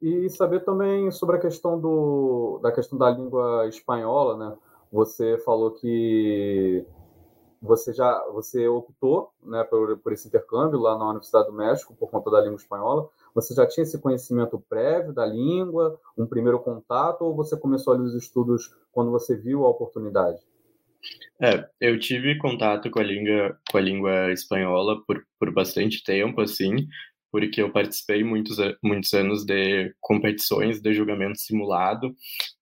E 0.00 0.30
saber 0.30 0.60
também 0.60 1.10
sobre 1.10 1.36
a 1.36 1.40
questão 1.40 1.80
do, 1.80 2.60
da 2.62 2.70
questão 2.70 2.96
da 2.96 3.10
língua 3.10 3.66
espanhola, 3.66 4.36
né? 4.36 4.56
Você 4.92 5.38
falou 5.38 5.72
que 5.72 6.86
você 7.60 7.92
já 7.92 8.24
você 8.32 8.68
optou 8.68 9.32
né, 9.42 9.64
por, 9.64 9.98
por 9.98 10.12
esse 10.12 10.28
intercâmbio 10.28 10.78
lá 10.78 10.96
na 10.96 11.06
Universidade 11.06 11.48
do 11.48 11.52
México 11.52 11.94
por 11.98 12.08
conta 12.08 12.30
da 12.30 12.40
língua 12.40 12.56
espanhola. 12.56 13.10
Você 13.38 13.54
já 13.54 13.64
tinha 13.64 13.84
esse 13.84 14.00
conhecimento 14.00 14.58
prévio 14.68 15.12
da 15.12 15.24
língua, 15.24 15.96
um 16.16 16.26
primeiro 16.26 16.58
contato, 16.58 17.22
ou 17.22 17.36
você 17.36 17.56
começou 17.56 17.94
ali 17.94 18.02
os 18.02 18.14
estudos 18.14 18.74
quando 18.90 19.12
você 19.12 19.36
viu 19.36 19.64
a 19.64 19.68
oportunidade? 19.68 20.38
É, 21.40 21.68
eu 21.80 21.96
tive 22.00 22.36
contato 22.36 22.90
com 22.90 22.98
a 22.98 23.04
língua, 23.04 23.56
com 23.70 23.78
a 23.78 23.80
língua 23.80 24.32
espanhola 24.32 25.00
por, 25.06 25.24
por 25.38 25.52
bastante 25.52 26.02
tempo, 26.02 26.40
assim, 26.40 26.88
porque 27.30 27.62
eu 27.62 27.70
participei 27.70 28.24
muitos, 28.24 28.56
muitos 28.82 29.14
anos 29.14 29.44
de 29.44 29.94
competições 30.00 30.80
de 30.80 30.92
julgamento 30.92 31.40
simulado 31.40 32.12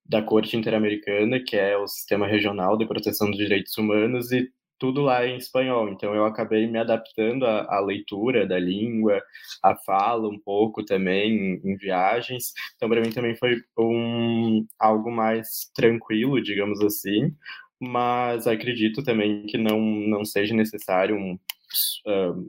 da 0.05 0.21
Corte 0.21 0.55
Interamericana, 0.55 1.39
que 1.43 1.55
é 1.55 1.75
o 1.75 1.87
Sistema 1.87 2.27
Regional 2.27 2.77
de 2.77 2.85
Proteção 2.85 3.31
dos 3.31 3.39
Direitos 3.39 3.75
Humanos, 3.79 4.31
e 4.31 4.47
tudo 4.79 5.01
lá 5.01 5.25
em 5.25 5.37
espanhol. 5.37 5.89
Então 5.89 6.13
eu 6.15 6.25
acabei 6.25 6.67
me 6.67 6.77
adaptando 6.79 7.45
à, 7.45 7.65
à 7.75 7.79
leitura 7.79 8.45
da 8.45 8.59
língua, 8.59 9.21
à 9.63 9.75
fala 9.75 10.27
um 10.27 10.39
pouco 10.39 10.83
também 10.83 11.59
em, 11.63 11.71
em 11.71 11.77
viagens. 11.77 12.53
Então 12.75 12.89
para 12.89 13.01
mim 13.01 13.11
também 13.11 13.35
foi 13.35 13.61
um 13.77 14.65
algo 14.79 15.11
mais 15.11 15.71
tranquilo, 15.75 16.41
digamos 16.41 16.81
assim. 16.81 17.33
Mas 17.79 18.47
acredito 18.47 19.03
também 19.03 19.45
que 19.45 19.57
não 19.57 19.79
não 19.79 20.25
seja 20.25 20.53
necessário 20.55 21.15
um 21.15 21.37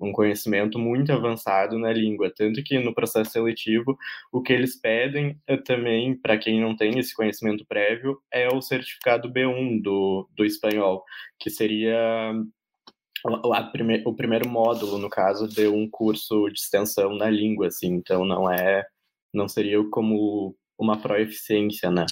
um 0.01 0.13
conhecimento 0.13 0.79
muito 0.79 1.13
avançado 1.13 1.79
na 1.79 1.93
língua, 1.93 2.33
tanto 2.35 2.63
que 2.63 2.79
no 2.79 2.95
processo 2.95 3.33
seletivo 3.33 3.97
o 4.33 4.43
que 4.43 4.53
eles 4.53 4.77
pedem 4.77 5.41
é 5.47 5.57
também 5.57 6.17
para 6.17 6.39
quem 6.39 6.61
não 6.61 6.77
tem 6.77 6.99
esse 6.99 7.15
conhecimento 7.15 7.67
prévio 7.67 8.21
é 8.33 8.49
o 8.49 8.61
certificado 8.61 9.31
B1 9.31 9.83
do, 9.83 10.29
do 10.37 10.45
espanhol, 10.45 11.05
que 11.39 11.51
seria 11.51 12.33
prime, 13.73 14.03
o 14.07 14.15
primeiro 14.15 14.49
módulo 14.49 14.99
no 14.99 15.11
caso 15.11 15.49
de 15.49 15.67
um 15.67 15.89
curso 15.91 16.49
de 16.49 16.61
extensão 16.61 17.15
na 17.15 17.29
língua, 17.29 17.67
assim, 17.67 17.95
então 17.95 18.25
não 18.25 18.51
é 18.51 18.87
não 19.33 19.49
seria 19.49 19.79
como 19.91 20.57
uma 20.79 20.97
proeficiência, 20.97 21.91
né? 21.91 22.07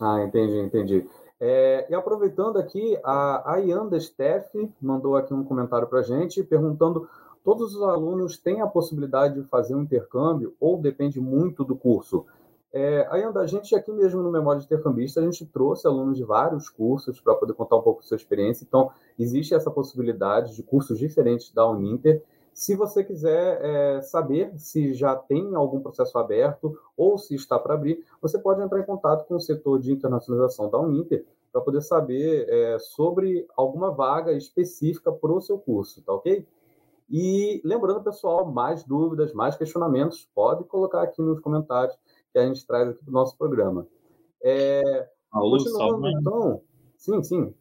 Ah, 0.00 0.22
entendi, 0.26 0.58
entendi. 0.58 1.06
É, 1.40 1.86
e 1.88 1.94
aproveitando 1.94 2.58
aqui, 2.58 2.98
a 3.02 3.54
Ayanda 3.54 3.98
Steff 3.98 4.70
mandou 4.80 5.16
aqui 5.16 5.32
um 5.32 5.42
comentário 5.42 5.88
para 5.88 6.00
a 6.00 6.02
gente, 6.02 6.44
perguntando: 6.44 7.08
todos 7.42 7.74
os 7.74 7.82
alunos 7.82 8.36
têm 8.36 8.60
a 8.60 8.66
possibilidade 8.66 9.40
de 9.40 9.48
fazer 9.48 9.74
um 9.74 9.82
intercâmbio 9.82 10.54
ou 10.60 10.76
depende 10.76 11.18
muito 11.18 11.64
do 11.64 11.74
curso? 11.74 12.26
É, 12.72 13.08
Ayanda, 13.10 13.40
a 13.40 13.46
gente 13.46 13.74
aqui 13.74 13.90
mesmo 13.90 14.22
no 14.22 14.30
Memória 14.30 14.60
de 14.60 14.66
Intercambista, 14.66 15.18
a 15.18 15.24
gente 15.24 15.44
trouxe 15.46 15.86
alunos 15.86 16.16
de 16.16 16.24
vários 16.24 16.68
cursos 16.68 17.20
para 17.20 17.34
poder 17.34 17.54
contar 17.54 17.76
um 17.76 17.82
pouco 17.82 18.02
da 18.02 18.06
sua 18.06 18.16
experiência. 18.16 18.64
Então, 18.64 18.90
existe 19.18 19.54
essa 19.54 19.70
possibilidade 19.70 20.54
de 20.54 20.62
cursos 20.62 20.98
diferentes 20.98 21.50
da 21.52 21.66
Uninter. 21.68 22.22
Se 22.60 22.76
você 22.76 23.02
quiser 23.02 23.58
é, 23.64 24.02
saber 24.02 24.52
se 24.58 24.92
já 24.92 25.16
tem 25.16 25.54
algum 25.54 25.80
processo 25.80 26.18
aberto 26.18 26.78
ou 26.94 27.16
se 27.16 27.34
está 27.34 27.58
para 27.58 27.72
abrir, 27.72 28.04
você 28.20 28.38
pode 28.38 28.60
entrar 28.60 28.78
em 28.78 28.84
contato 28.84 29.26
com 29.26 29.36
o 29.36 29.40
setor 29.40 29.80
de 29.80 29.90
internacionalização 29.90 30.68
da 30.68 30.78
Uninter 30.78 31.24
para 31.50 31.62
poder 31.62 31.80
saber 31.80 32.46
é, 32.50 32.78
sobre 32.78 33.48
alguma 33.56 33.90
vaga 33.90 34.34
específica 34.34 35.10
para 35.10 35.32
o 35.32 35.40
seu 35.40 35.58
curso, 35.58 36.02
tá 36.02 36.12
ok? 36.12 36.46
E 37.08 37.62
lembrando, 37.64 38.04
pessoal, 38.04 38.44
mais 38.44 38.84
dúvidas, 38.84 39.32
mais 39.32 39.56
questionamentos, 39.56 40.28
pode 40.34 40.62
colocar 40.64 41.00
aqui 41.00 41.22
nos 41.22 41.40
comentários 41.40 41.96
que 42.30 42.38
a 42.38 42.46
gente 42.46 42.66
traz 42.66 42.90
aqui 42.90 43.02
para 43.02 43.10
o 43.10 43.14
nosso 43.14 43.38
programa. 43.38 43.86
É, 44.44 45.08
Alô, 45.32 45.56
uma... 45.96 46.10
então, 46.10 46.60
sim, 46.98 47.22
sim. 47.22 47.54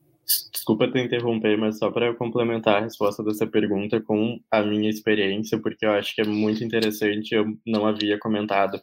Desculpa 0.69 0.91
te 0.91 0.99
interromper, 0.99 1.57
mas 1.57 1.79
só 1.79 1.89
para 1.89 2.13
complementar 2.13 2.75
a 2.75 2.81
resposta 2.81 3.23
dessa 3.23 3.47
pergunta 3.47 3.99
com 3.99 4.39
a 4.51 4.61
minha 4.61 4.87
experiência, 4.87 5.59
porque 5.59 5.83
eu 5.83 5.89
acho 5.93 6.13
que 6.13 6.21
é 6.21 6.23
muito 6.23 6.63
interessante, 6.63 7.33
eu 7.33 7.57
não 7.65 7.87
havia 7.87 8.19
comentado. 8.19 8.79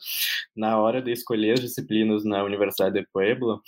Na 0.56 0.80
hora 0.80 1.00
de 1.00 1.12
escolher 1.12 1.52
as 1.52 1.60
disciplinas 1.60 2.24
na 2.24 2.42
Universidade 2.42 2.98
de 2.98 3.06
Puebla, 3.12 3.60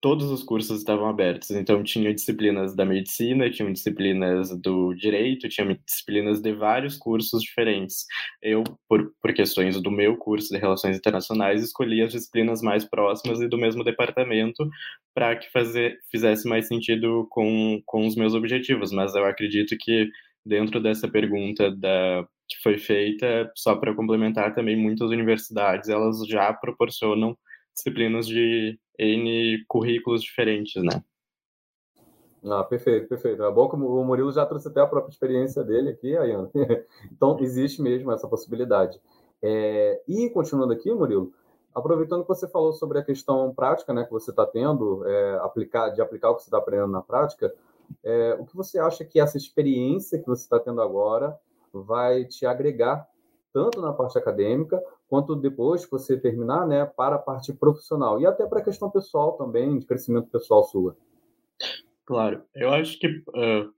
todos 0.00 0.30
os 0.30 0.42
cursos 0.42 0.78
estavam 0.78 1.06
abertos. 1.06 1.50
Então, 1.50 1.82
tinha 1.82 2.12
disciplinas 2.14 2.74
da 2.74 2.84
medicina, 2.84 3.50
tinha 3.50 3.70
disciplinas 3.70 4.50
do 4.60 4.94
direito, 4.94 5.48
tinha 5.48 5.78
disciplinas 5.86 6.40
de 6.40 6.52
vários 6.52 6.96
cursos 6.96 7.42
diferentes. 7.42 8.06
Eu, 8.42 8.64
por, 8.88 9.12
por 9.20 9.34
questões 9.34 9.80
do 9.80 9.90
meu 9.90 10.16
curso 10.16 10.52
de 10.52 10.58
Relações 10.58 10.96
Internacionais, 10.96 11.62
escolhi 11.62 12.02
as 12.02 12.12
disciplinas 12.12 12.62
mais 12.62 12.84
próximas 12.84 13.40
e 13.40 13.48
do 13.48 13.58
mesmo 13.58 13.84
departamento 13.84 14.68
para 15.14 15.36
que 15.36 15.50
fazer, 15.52 15.98
fizesse 16.10 16.48
mais 16.48 16.66
sentido 16.66 17.26
com, 17.30 17.82
com 17.84 18.06
os 18.06 18.16
meus 18.16 18.34
objetivos. 18.34 18.92
Mas 18.92 19.14
eu 19.14 19.24
acredito 19.26 19.76
que, 19.78 20.08
dentro 20.44 20.80
dessa 20.80 21.08
pergunta 21.08 21.70
da 21.70 22.26
que 22.48 22.60
foi 22.64 22.78
feita, 22.78 23.48
só 23.54 23.76
para 23.76 23.94
complementar 23.94 24.52
também, 24.52 24.76
muitas 24.76 25.08
universidades 25.10 25.88
elas 25.88 26.26
já 26.26 26.52
proporcionam 26.52 27.38
disciplinas 27.72 28.26
de 28.26 28.76
N 29.00 29.64
currículos 29.66 30.22
diferentes, 30.22 30.82
né? 30.82 31.02
Ah, 32.44 32.64
perfeito, 32.64 33.08
perfeito. 33.08 33.42
É 33.42 33.50
bom 33.50 33.68
que 33.68 33.76
o 33.76 34.04
Murilo 34.04 34.32
já 34.32 34.46
trouxe 34.46 34.68
até 34.68 34.80
a 34.80 34.86
própria 34.86 35.10
experiência 35.10 35.62
dele 35.62 35.90
aqui, 35.90 36.16
Ayana. 36.16 36.50
então, 37.12 37.38
existe 37.40 37.82
mesmo 37.82 38.12
essa 38.12 38.28
possibilidade. 38.28 39.00
É, 39.42 40.02
e, 40.08 40.28
continuando 40.30 40.72
aqui, 40.72 40.92
Murilo, 40.92 41.32
aproveitando 41.74 42.22
que 42.22 42.28
você 42.28 42.48
falou 42.48 42.72
sobre 42.72 42.98
a 42.98 43.04
questão 43.04 43.52
prática 43.54 43.92
né, 43.92 44.04
que 44.04 44.10
você 44.10 44.30
está 44.30 44.46
tendo, 44.46 45.06
é, 45.06 45.38
aplicar, 45.42 45.90
de 45.90 46.00
aplicar 46.00 46.30
o 46.30 46.36
que 46.36 46.42
você 46.42 46.48
está 46.48 46.58
aprendendo 46.58 46.92
na 46.92 47.02
prática, 47.02 47.52
é, 48.02 48.36
o 48.38 48.44
que 48.44 48.56
você 48.56 48.78
acha 48.78 49.04
que 49.04 49.20
essa 49.20 49.36
experiência 49.36 50.18
que 50.18 50.26
você 50.26 50.42
está 50.42 50.58
tendo 50.58 50.80
agora 50.80 51.38
vai 51.72 52.24
te 52.24 52.46
agregar 52.46 53.06
tanto 53.52 53.80
na 53.80 53.92
parte 53.92 54.18
acadêmica 54.18 54.82
quanto 55.08 55.36
depois 55.36 55.84
que 55.84 55.90
você 55.90 56.18
terminar, 56.18 56.66
né, 56.66 56.84
para 56.84 57.16
a 57.16 57.18
parte 57.18 57.52
profissional 57.52 58.20
e 58.20 58.26
até 58.26 58.46
para 58.46 58.60
a 58.60 58.64
questão 58.64 58.90
pessoal 58.90 59.32
também, 59.32 59.78
de 59.78 59.86
crescimento 59.86 60.28
pessoal 60.28 60.64
sua. 60.64 60.96
Claro, 62.04 62.42
eu 62.54 62.72
acho 62.72 62.98
que 62.98 63.06
uh, 63.06 63.72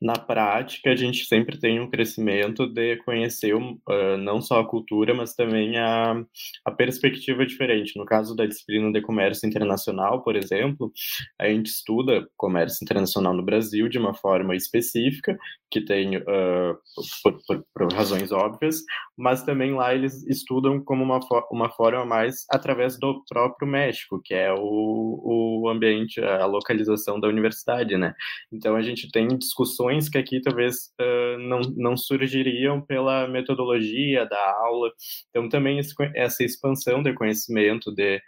na 0.00 0.14
prática, 0.14 0.90
a 0.90 0.96
gente 0.96 1.24
sempre 1.24 1.58
tem 1.58 1.80
um 1.80 1.88
crescimento 1.88 2.66
de 2.66 2.96
conhecer 2.98 3.54
uh, 3.54 4.16
não 4.18 4.42
só 4.42 4.60
a 4.60 4.66
cultura, 4.66 5.14
mas 5.14 5.34
também 5.34 5.78
a, 5.78 6.22
a 6.64 6.70
perspectiva 6.70 7.46
diferente. 7.46 7.98
No 7.98 8.04
caso 8.04 8.36
da 8.36 8.44
disciplina 8.44 8.92
de 8.92 9.00
comércio 9.00 9.46
internacional, 9.46 10.22
por 10.22 10.36
exemplo, 10.36 10.92
a 11.38 11.48
gente 11.48 11.68
estuda 11.68 12.28
comércio 12.36 12.84
internacional 12.84 13.32
no 13.32 13.42
Brasil 13.42 13.88
de 13.88 13.98
uma 13.98 14.14
forma 14.14 14.54
específica, 14.54 15.38
que 15.70 15.80
tem, 15.80 16.18
uh, 16.18 16.78
por, 17.22 17.38
por, 17.46 17.66
por, 17.74 17.92
razões 17.92 18.30
óbvias, 18.30 18.82
mas 19.16 19.42
também 19.42 19.74
lá 19.74 19.94
eles 19.94 20.26
estudam 20.26 20.78
como 20.80 21.02
uma, 21.02 21.20
uma 21.50 21.70
forma 21.70 22.04
mais 22.04 22.44
através 22.50 22.98
do 22.98 23.24
próprio 23.28 23.66
México, 23.66 24.20
que 24.22 24.34
é 24.34 24.52
o, 24.52 25.62
o 25.62 25.68
ambiente, 25.68 26.20
a 26.20 26.44
localização 26.44 27.18
da 27.18 27.28
universidade, 27.28 27.96
né? 27.96 28.14
Então 28.52 28.76
a 28.76 28.82
gente 28.82 29.10
tem 29.10 29.26
discussões 29.28 29.85
questões 29.86 30.08
que 30.08 30.18
aqui 30.18 30.40
talvez 30.40 30.92
uh, 31.00 31.38
não, 31.38 31.60
não 31.76 31.96
surgiriam 31.96 32.80
pela 32.80 33.28
metodologia 33.28 34.26
da 34.26 34.52
aula. 34.58 34.90
Então, 35.30 35.48
também 35.48 35.78
esse, 35.78 35.94
essa 36.14 36.44
expansão 36.44 37.02
de 37.02 37.12
conhecimento 37.14 37.92
de, 37.94 38.20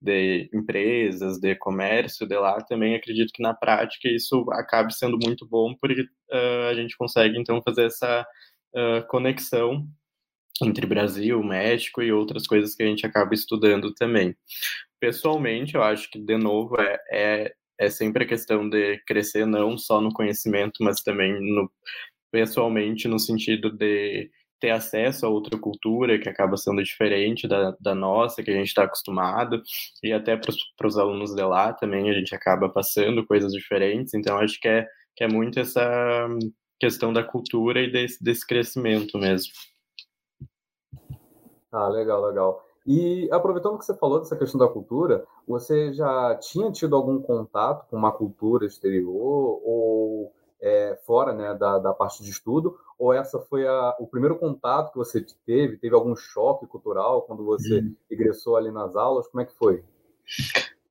de 0.00 0.50
empresas, 0.52 1.38
de 1.38 1.54
comércio 1.56 2.26
de 2.26 2.36
lá, 2.36 2.60
também 2.62 2.94
acredito 2.94 3.32
que 3.32 3.42
na 3.42 3.54
prática 3.54 4.08
isso 4.08 4.44
acabe 4.52 4.94
sendo 4.94 5.18
muito 5.22 5.46
bom, 5.46 5.74
porque 5.80 6.02
uh, 6.02 6.68
a 6.70 6.74
gente 6.74 6.96
consegue, 6.96 7.38
então, 7.38 7.62
fazer 7.62 7.86
essa 7.86 8.26
uh, 8.74 9.06
conexão 9.08 9.86
entre 10.62 10.86
Brasil, 10.86 11.42
México 11.42 12.02
e 12.02 12.12
outras 12.12 12.46
coisas 12.46 12.74
que 12.74 12.82
a 12.82 12.86
gente 12.86 13.04
acaba 13.06 13.34
estudando 13.34 13.92
também. 13.94 14.34
Pessoalmente, 14.98 15.74
eu 15.74 15.82
acho 15.82 16.10
que, 16.10 16.18
de 16.18 16.38
novo, 16.38 16.80
é, 16.80 16.98
é 17.12 17.54
é 17.78 17.90
sempre 17.90 18.24
a 18.24 18.26
questão 18.26 18.68
de 18.68 18.98
crescer 19.06 19.46
não 19.46 19.76
só 19.76 20.00
no 20.00 20.12
conhecimento, 20.12 20.82
mas 20.82 21.02
também 21.02 21.32
no, 21.40 21.70
pessoalmente 22.30 23.08
no 23.08 23.18
sentido 23.18 23.70
de 23.70 24.30
ter 24.58 24.70
acesso 24.70 25.26
a 25.26 25.28
outra 25.28 25.58
cultura 25.58 26.18
que 26.18 26.28
acaba 26.28 26.56
sendo 26.56 26.82
diferente 26.82 27.46
da, 27.46 27.76
da 27.80 27.94
nossa, 27.94 28.42
que 28.42 28.50
a 28.50 28.54
gente 28.54 28.68
está 28.68 28.84
acostumado, 28.84 29.62
e 30.02 30.12
até 30.12 30.36
para 30.36 30.86
os 30.86 30.98
alunos 30.98 31.34
de 31.34 31.42
lá 31.42 31.72
também 31.72 32.10
a 32.10 32.14
gente 32.14 32.34
acaba 32.34 32.68
passando 32.68 33.26
coisas 33.26 33.52
diferentes, 33.52 34.14
então 34.14 34.38
acho 34.38 34.58
que 34.60 34.68
é, 34.68 34.86
que 35.14 35.24
é 35.24 35.28
muito 35.28 35.60
essa 35.60 36.28
questão 36.80 37.12
da 37.12 37.22
cultura 37.22 37.80
e 37.80 37.90
desse, 37.90 38.22
desse 38.22 38.46
crescimento 38.46 39.18
mesmo. 39.18 39.52
Ah, 41.72 41.88
legal, 41.88 42.24
legal. 42.26 42.65
E 42.86 43.28
aproveitando 43.32 43.78
que 43.78 43.84
você 43.84 43.94
falou 43.94 44.20
dessa 44.20 44.36
questão 44.36 44.58
da 44.60 44.68
cultura, 44.68 45.26
você 45.46 45.92
já 45.92 46.36
tinha 46.36 46.70
tido 46.70 46.94
algum 46.94 47.20
contato 47.20 47.86
com 47.88 47.96
uma 47.96 48.12
cultura 48.12 48.64
exterior 48.64 49.60
ou 49.64 50.32
é, 50.60 50.96
fora 51.04 51.32
né, 51.32 51.52
da, 51.54 51.78
da 51.78 51.92
parte 51.92 52.22
de 52.22 52.30
estudo? 52.30 52.78
Ou 52.98 53.12
essa 53.12 53.40
foi 53.40 53.66
a, 53.66 53.96
o 53.98 54.06
primeiro 54.06 54.38
contato 54.38 54.92
que 54.92 54.98
você 54.98 55.24
teve? 55.44 55.78
Teve 55.78 55.94
algum 55.94 56.14
choque 56.14 56.66
cultural 56.66 57.22
quando 57.22 57.44
você 57.44 57.80
hum. 57.80 57.94
ingressou 58.10 58.56
ali 58.56 58.70
nas 58.70 58.94
aulas? 58.94 59.26
Como 59.28 59.40
é 59.40 59.44
que 59.44 59.54
foi? 59.54 59.82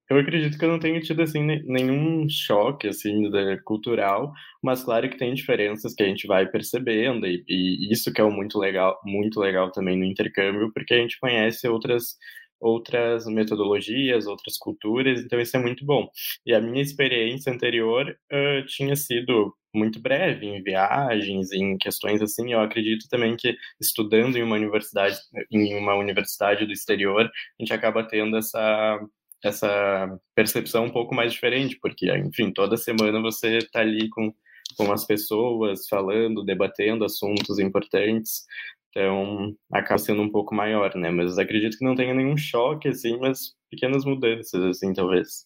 Eu 0.10 0.18
acredito 0.18 0.58
que 0.58 0.66
eu 0.66 0.70
não 0.70 0.80
tenho 0.80 1.02
tido 1.02 1.22
assim 1.22 1.42
nenhum 1.66 2.28
choque 2.30 2.88
assim 2.88 3.30
cultural, 3.64 4.34
mas 4.64 4.84
claro 4.84 5.10
que 5.10 5.18
tem 5.18 5.34
diferenças 5.34 5.94
que 5.94 6.04
a 6.04 6.08
gente 6.08 6.28
vai 6.28 6.48
percebendo 6.48 7.26
e, 7.26 7.44
e, 7.48 7.92
isso 7.92 8.12
que 8.14 8.22
é 8.22 8.24
muito 8.24 8.60
legal, 8.60 9.00
muito 9.06 9.40
legal 9.40 9.72
também 9.72 9.98
no 9.98 10.06
intercâmbio, 10.06 10.72
porque 10.74 10.94
a 10.94 10.98
gente 10.98 11.20
conhece 11.20 11.68
outras 11.68 12.18
outras 12.60 13.26
metodologias, 13.26 14.26
outras 14.28 14.58
culturas, 14.58 15.22
então 15.22 15.40
isso 15.40 15.56
é 15.56 15.60
muito 15.60 15.86
bom. 15.86 16.10
E 16.46 16.54
a 16.54 16.62
minha 16.62 16.82
experiência 16.82 17.52
anterior 17.52 18.10
uh, 18.10 18.66
tinha 18.66 18.96
sido 18.96 19.54
muito 19.74 20.00
breve 20.00 20.46
em 20.48 20.64
viagens, 20.64 21.52
em 21.52 21.78
questões 21.78 22.22
assim. 22.22 22.54
Eu 22.54 22.62
acredito 22.62 23.08
também 23.10 23.36
que 23.36 23.56
estudando 23.80 24.38
em 24.38 24.44
uma 24.44 24.56
universidade, 24.56 25.18
em 25.52 25.76
uma 25.76 25.96
universidade 25.96 26.66
do 26.66 26.72
exterior, 26.72 27.26
a 27.26 27.32
gente 27.64 27.74
acaba 27.74 28.04
tendo 28.04 28.38
essa 28.38 29.00
essa 29.44 30.20
percepção 30.34 30.86
um 30.86 30.92
pouco 30.92 31.13
mais 31.13 31.34
diferente, 31.34 31.77
porque, 31.82 32.12
enfim, 32.18 32.51
toda 32.51 32.77
semana 32.77 33.22
você 33.22 33.58
está 33.58 33.82
ali 33.82 34.10
com, 34.10 34.34
com 34.77 34.92
as 34.92 35.06
pessoas, 35.06 35.88
falando, 35.88 36.44
debatendo 36.44 37.06
assuntos 37.06 37.60
importantes, 37.60 38.46
então 38.89 39.54
acaba 39.72 39.98
sendo 39.98 40.22
um 40.22 40.32
pouco 40.32 40.56
maior, 40.56 40.96
né? 40.96 41.12
Mas 41.12 41.38
acredito 41.38 41.77
que 41.77 41.86
não 41.86 41.96
tenha 41.96 42.13
nenhum 42.13 42.38
choque, 42.38 42.88
assim, 42.88 43.18
mas 43.18 43.54
pequenas 43.70 44.06
mudanças, 44.06 44.63
assim, 44.63 44.94
talvez. 44.94 45.46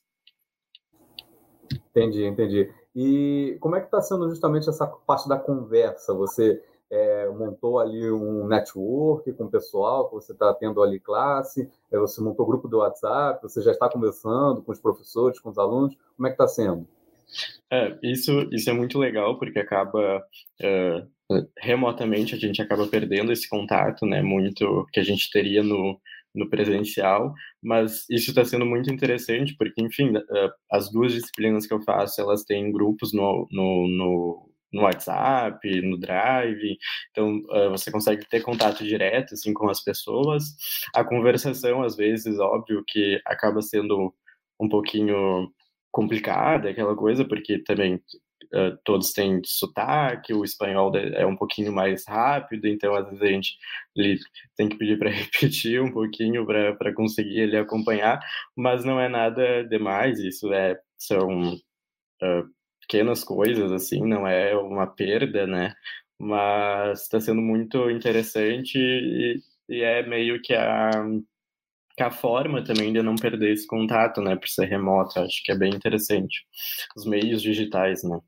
Entendi, 1.90 2.26
entendi. 2.26 2.72
E 2.96 3.58
como 3.60 3.76
é 3.76 3.80
que 3.80 3.86
está 3.86 4.02
sendo 4.02 4.30
justamente 4.30 4.70
essa 4.70 4.86
parte 4.86 5.28
da 5.28 5.38
conversa? 5.38 6.14
Você 6.14 6.62
é, 6.92 7.28
montou 7.30 7.80
ali 7.80 8.12
um 8.12 8.48
network 8.48 9.32
com 9.34 9.46
o 9.46 9.52
pessoal 9.52 10.08
que 10.08 10.16
você 10.16 10.32
está 10.32 10.54
tendo 10.54 10.82
ali 10.82 11.00
classe, 11.00 11.70
é, 11.92 11.98
você 11.98 12.22
montou 12.22 12.46
grupo 12.46 12.68
do 12.68 12.80
WhatsApp, 12.80 13.42
você 13.42 13.62
já 13.62 13.72
está 13.72 13.90
conversando 13.90 14.62
com 14.62 14.72
os 14.72 14.80
professores, 14.80 15.40
com 15.40 15.50
os 15.50 15.58
alunos, 15.58 15.96
como 16.16 16.28
é 16.28 16.32
que 16.32 16.36
está 16.36 16.48
sendo? 16.48 16.88
É, 17.72 17.98
isso, 18.02 18.48
isso 18.52 18.70
é 18.70 18.74
muito 18.74 18.98
legal, 18.98 19.38
porque 19.38 19.60
acaba, 19.60 20.24
é, 20.60 21.06
remotamente, 21.60 22.34
a 22.34 22.40
gente 22.40 22.62
acaba 22.62 22.88
perdendo 22.88 23.32
esse 23.32 23.48
contato, 23.48 24.06
né, 24.06 24.24
muito 24.24 24.88
que 24.92 25.00
a 25.00 25.04
gente 25.04 25.30
teria 25.30 25.62
no, 25.62 26.00
no 26.34 26.50
presencial, 26.50 27.36
mas 27.62 28.10
isso 28.10 28.32
está 28.32 28.44
sendo 28.44 28.66
muito 28.66 28.92
interessante, 28.92 29.56
porque, 29.56 29.80
enfim, 29.80 30.14
as 30.72 30.92
duas 30.92 31.14
disciplinas 31.14 31.68
que 31.68 31.74
eu 31.74 31.82
faço, 31.82 32.20
elas 32.20 32.44
têm 32.44 32.72
grupos 32.72 33.14
no, 33.14 33.48
no, 33.52 33.88
no 33.88 34.49
no 34.72 34.84
WhatsApp, 34.84 35.82
no 35.82 35.98
Drive, 35.98 36.78
então 37.12 37.38
uh, 37.50 37.70
você 37.72 37.92
consegue 37.92 38.28
ter 38.28 38.42
contato 38.42 38.84
direto 38.84 39.34
assim 39.34 39.54
com 39.54 39.70
as 39.70 39.84
pessoas. 39.84 40.44
A 40.94 41.04
conversação 41.04 41.84
às 41.84 41.96
vezes, 41.96 42.40
óbvio 42.40 42.84
que 42.88 43.22
acaba 43.26 43.62
sendo 43.62 44.14
um 44.60 44.70
pouquinho 44.70 45.52
complicada, 45.92 46.70
aquela 46.70 46.96
coisa, 46.96 47.26
porque 47.26 47.60
também 47.64 47.96
uh, 48.54 48.78
todos 48.84 49.12
têm 49.12 49.42
sotaque, 49.46 50.34
o 50.34 50.44
espanhol 50.44 50.96
é 50.96 51.26
um 51.26 51.36
pouquinho 51.36 51.72
mais 51.72 52.06
rápido, 52.08 52.68
então 52.68 52.94
às 52.94 53.06
vezes 53.06 53.22
a 53.22 53.28
gente 53.28 53.58
tem 54.56 54.70
que 54.70 54.78
pedir 54.78 54.98
para 54.98 55.10
repetir 55.12 55.82
um 55.82 55.92
pouquinho 55.92 56.46
para 56.46 56.94
conseguir 56.94 57.40
ele 57.40 57.58
acompanhar, 57.58 58.20
mas 58.56 58.84
não 58.84 59.00
é 59.00 59.10
nada 59.10 59.64
demais, 59.64 60.20
isso 60.20 60.52
é 60.54 60.80
são 60.98 61.54
uh, 61.54 62.59
pequenas 62.90 63.24
coisas, 63.24 63.72
assim, 63.72 64.04
não 64.04 64.28
é 64.28 64.58
uma 64.58 64.88
perda, 64.88 65.46
né? 65.46 65.76
Mas 66.18 67.04
está 67.04 67.22
sendo 67.22 67.40
muito 67.40 67.88
interessante 67.92 68.80
e, 68.80 69.40
e, 69.70 69.84
é 69.84 70.06
meio 70.06 70.42
que 70.42 70.56
a, 70.56 70.90
que 71.96 72.02
a 72.02 72.10
forma 72.10 72.64
também 72.64 72.92
de 72.92 73.02
não 73.04 73.16
perder 73.16 73.54
esse 73.54 73.68
contato, 73.68 74.22
né? 74.22 74.36
Por 74.36 74.50
ser 74.50 74.66
remoto, 74.66 75.20
acho 75.20 75.44
que 75.44 75.52
é 75.52 75.56
bem 75.56 75.70
interessante. 75.70 76.46
Os 76.98 77.06
meios 77.06 77.44
digitais, 77.44 78.04
né? 78.04 78.20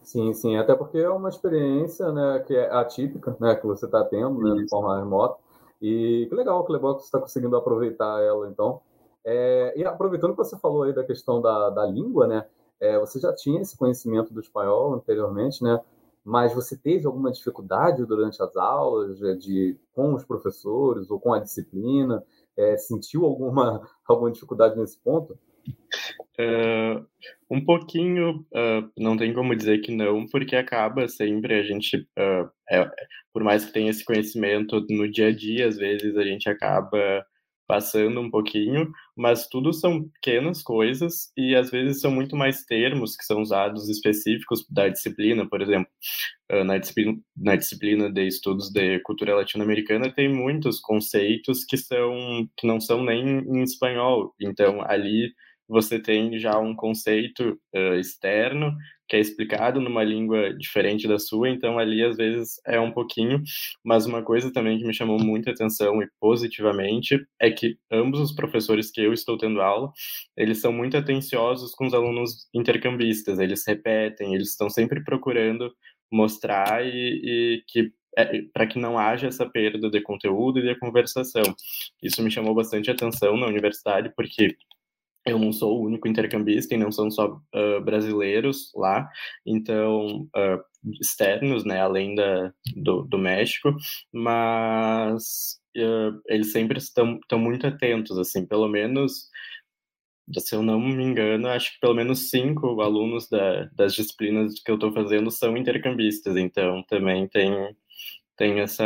Sim, 0.00 0.32
sim, 0.32 0.56
até 0.56 0.74
porque 0.74 0.98
é 0.98 1.08
uma 1.08 1.28
experiência 1.28 2.12
né, 2.12 2.44
que 2.46 2.54
é 2.54 2.70
atípica, 2.70 3.36
né, 3.40 3.56
que 3.56 3.66
você 3.66 3.86
está 3.86 4.04
tendo 4.04 4.38
né, 4.38 4.62
de 4.62 4.68
forma 4.68 4.98
remota. 4.98 5.38
E 5.80 6.26
que 6.28 6.34
legal, 6.34 6.64
que 6.64 6.72
legal 6.72 6.94
que 6.94 7.00
você 7.00 7.06
está 7.06 7.18
conseguindo 7.18 7.56
aproveitar 7.56 8.22
ela, 8.22 8.48
então. 8.48 8.80
É, 9.24 9.72
e 9.76 9.84
aproveitando 9.84 10.32
que 10.32 10.36
você 10.36 10.58
falou 10.58 10.84
aí 10.84 10.92
da 10.92 11.02
questão 11.02 11.40
da, 11.40 11.70
da 11.70 11.86
língua, 11.86 12.26
né? 12.26 12.46
É, 12.84 12.98
você 12.98 13.18
já 13.18 13.34
tinha 13.34 13.62
esse 13.62 13.76
conhecimento 13.76 14.34
do 14.34 14.40
espanhol 14.40 14.92
anteriormente, 14.94 15.62
né? 15.62 15.80
Mas 16.22 16.54
você 16.54 16.76
teve 16.76 17.06
alguma 17.06 17.32
dificuldade 17.32 18.04
durante 18.04 18.42
as 18.42 18.54
aulas, 18.56 19.18
de, 19.18 19.36
de 19.38 19.76
com 19.92 20.14
os 20.14 20.24
professores 20.24 21.10
ou 21.10 21.18
com 21.18 21.32
a 21.32 21.38
disciplina? 21.38 22.22
É, 22.56 22.76
sentiu 22.76 23.24
alguma, 23.24 23.80
alguma 24.06 24.30
dificuldade 24.30 24.78
nesse 24.78 24.98
ponto? 25.00 25.38
Uh, 26.38 27.06
um 27.50 27.64
pouquinho, 27.64 28.44
uh, 28.52 28.90
não 28.98 29.16
tem 29.16 29.32
como 29.32 29.56
dizer 29.56 29.78
que 29.78 29.94
não, 29.94 30.26
porque 30.26 30.54
acaba 30.54 31.08
sempre 31.08 31.54
a 31.54 31.62
gente, 31.62 31.96
uh, 32.18 32.50
é, 32.70 32.90
por 33.32 33.42
mais 33.42 33.64
que 33.64 33.72
tenha 33.72 33.90
esse 33.90 34.04
conhecimento 34.04 34.84
no 34.90 35.10
dia 35.10 35.28
a 35.28 35.34
dia, 35.34 35.68
às 35.68 35.76
vezes 35.78 36.16
a 36.18 36.22
gente 36.22 36.48
acaba 36.50 37.24
passando 37.66 38.20
um 38.20 38.30
pouquinho, 38.30 38.90
mas 39.16 39.48
tudo 39.48 39.72
são 39.72 40.08
pequenas 40.08 40.62
coisas 40.62 41.32
e 41.36 41.54
às 41.54 41.70
vezes 41.70 42.00
são 42.00 42.10
muito 42.10 42.36
mais 42.36 42.64
termos 42.64 43.16
que 43.16 43.24
são 43.24 43.40
usados 43.40 43.88
específicos 43.88 44.66
da 44.70 44.88
disciplina, 44.88 45.48
por 45.48 45.62
exemplo, 45.62 45.88
ah, 46.50 46.64
na 46.64 46.78
disciplina, 46.78 47.18
na 47.36 47.56
disciplina 47.56 48.10
de 48.10 48.26
estudos 48.26 48.70
de 48.70 49.00
cultura 49.00 49.34
latino-americana 49.34 50.12
tem 50.12 50.28
muitos 50.28 50.80
conceitos 50.80 51.64
que 51.64 51.76
são 51.76 52.48
que 52.56 52.66
não 52.66 52.80
são 52.80 53.02
nem 53.02 53.38
em 53.38 53.62
espanhol, 53.62 54.34
então 54.40 54.82
ali 54.82 55.32
você 55.68 55.98
tem 55.98 56.38
já 56.38 56.58
um 56.58 56.74
conceito 56.76 57.58
uh, 57.74 57.94
externo 57.94 58.76
que 59.08 59.16
é 59.16 59.20
explicado 59.20 59.80
numa 59.80 60.02
língua 60.02 60.54
diferente 60.54 61.06
da 61.06 61.18
sua, 61.18 61.48
então 61.48 61.78
ali 61.78 62.02
às 62.02 62.16
vezes 62.16 62.60
é 62.66 62.80
um 62.80 62.90
pouquinho, 62.90 63.42
mas 63.84 64.06
uma 64.06 64.22
coisa 64.22 64.52
também 64.52 64.78
que 64.78 64.86
me 64.86 64.94
chamou 64.94 65.18
muita 65.18 65.50
atenção 65.50 66.02
e 66.02 66.08
positivamente 66.20 67.18
é 67.40 67.50
que 67.50 67.76
ambos 67.90 68.20
os 68.20 68.32
professores 68.32 68.90
que 68.90 69.00
eu 69.00 69.12
estou 69.12 69.36
tendo 69.36 69.60
aula, 69.60 69.92
eles 70.36 70.60
são 70.60 70.72
muito 70.72 70.96
atenciosos 70.96 71.72
com 71.74 71.86
os 71.86 71.94
alunos 71.94 72.48
intercambistas, 72.54 73.38
eles 73.38 73.64
repetem, 73.66 74.34
eles 74.34 74.50
estão 74.50 74.70
sempre 74.70 75.02
procurando 75.04 75.70
mostrar 76.10 76.84
e, 76.86 77.58
e 77.58 77.64
que 77.66 77.92
é, 78.16 78.42
para 78.52 78.66
que 78.66 78.78
não 78.78 78.96
haja 78.96 79.26
essa 79.26 79.44
perda 79.44 79.90
de 79.90 80.00
conteúdo 80.00 80.60
e 80.60 80.62
de 80.62 80.78
conversação. 80.78 81.42
Isso 82.02 82.22
me 82.22 82.30
chamou 82.30 82.54
bastante 82.54 82.90
atenção 82.90 83.36
na 83.36 83.46
universidade, 83.46 84.12
porque 84.14 84.56
eu 85.26 85.38
não 85.38 85.52
sou 85.52 85.78
o 85.78 85.86
único 85.86 86.06
intercambista 86.06 86.74
e 86.74 86.78
não 86.78 86.92
são 86.92 87.10
só 87.10 87.40
uh, 87.54 87.80
brasileiros 87.82 88.70
lá, 88.74 89.08
então 89.46 90.28
uh, 90.36 90.64
externos, 91.00 91.64
né, 91.64 91.80
além 91.80 92.14
da, 92.14 92.52
do, 92.76 93.02
do 93.02 93.18
México, 93.18 93.74
mas 94.12 95.58
uh, 95.76 96.20
eles 96.28 96.52
sempre 96.52 96.78
estão, 96.78 97.18
muito 97.32 97.66
atentos, 97.66 98.18
assim, 98.18 98.44
pelo 98.46 98.68
menos, 98.68 99.30
se 100.38 100.54
eu 100.54 100.62
não 100.62 100.78
me 100.78 101.02
engano, 101.02 101.48
acho 101.48 101.72
que 101.72 101.80
pelo 101.80 101.94
menos 101.94 102.30
cinco 102.30 102.80
alunos 102.82 103.28
da, 103.28 103.64
das 103.74 103.94
disciplinas 103.94 104.60
que 104.62 104.70
eu 104.70 104.74
estou 104.76 104.92
fazendo 104.92 105.30
são 105.30 105.56
intercambistas, 105.56 106.36
então 106.36 106.82
também 106.84 107.26
tem, 107.28 107.74
tem 108.36 108.60
essa, 108.60 108.84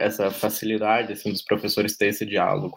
essa 0.00 0.30
facilidade, 0.30 1.12
assim, 1.12 1.30
dos 1.32 1.42
professores 1.42 1.96
ter 1.96 2.06
esse 2.06 2.24
diálogo. 2.24 2.76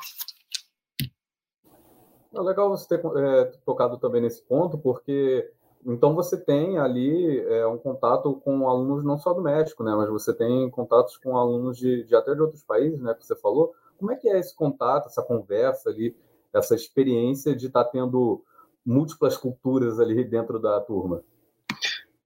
É 2.34 2.42
legal 2.42 2.70
você 2.70 2.98
ter 2.98 3.06
é, 3.06 3.46
tocado 3.66 3.98
também 3.98 4.22
nesse 4.22 4.44
ponto, 4.44 4.78
porque 4.78 5.50
então 5.86 6.14
você 6.14 6.38
tem 6.38 6.78
ali 6.78 7.40
é, 7.40 7.66
um 7.66 7.78
contato 7.78 8.34
com 8.44 8.68
alunos 8.68 9.04
não 9.04 9.18
só 9.18 9.34
do 9.34 9.42
México, 9.42 9.84
né, 9.84 9.94
mas 9.96 10.10
você 10.10 10.34
tem 10.34 10.70
contatos 10.70 11.18
com 11.18 11.38
alunos 11.38 11.78
de, 11.78 12.04
de 12.04 12.16
até 12.16 12.34
de 12.34 12.42
outros 12.42 12.64
países, 12.64 13.00
né, 13.00 13.14
que 13.14 13.26
você 13.26 13.36
falou. 13.36 13.74
Como 13.98 14.12
é 14.12 14.16
que 14.16 14.28
é 14.28 14.40
esse 14.40 14.56
contato, 14.56 15.08
essa 15.08 15.24
conversa 15.24 15.90
ali, 15.90 16.16
essa 16.54 16.76
experiência 16.76 17.56
de 17.56 17.68
estar 17.68 17.86
tá 17.86 17.90
tendo 17.90 18.44
múltiplas 18.86 19.38
culturas 19.38 20.00
ali 20.00 20.24
dentro 20.24 20.60
da 20.60 20.80
turma? 20.82 21.24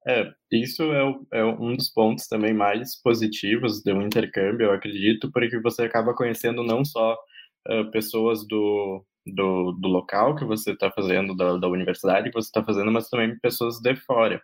É, 0.06 0.34
isso 0.52 0.82
é, 0.84 1.20
é, 1.34 1.46
um 1.46 1.76
dos 1.76 1.90
pontos 1.90 2.28
também 2.28 2.54
mais 2.54 3.00
positivos 3.00 3.82
de 3.82 3.94
um 3.94 4.02
intercâmbio, 4.02 4.66
eu 4.66 4.72
acredito, 4.72 5.32
porque 5.32 5.60
você 5.60 5.84
acaba 5.84 6.16
conhecendo 6.16 6.64
não 6.64 6.84
só 6.84 7.14
uh, 7.68 7.92
pessoas 7.92 8.46
do, 8.48 9.06
do, 9.26 9.72
do 9.74 9.88
local 9.88 10.36
que 10.36 10.46
você 10.46 10.72
está 10.72 10.92
fazendo, 10.92 11.36
da, 11.36 11.58
da 11.58 11.68
universidade 11.68 12.30
que 12.30 12.36
você 12.36 12.48
está 12.48 12.64
fazendo, 12.64 12.92
mas 12.92 13.10
também 13.10 13.38
pessoas 13.40 13.80
de 13.80 13.96
fora. 13.96 14.42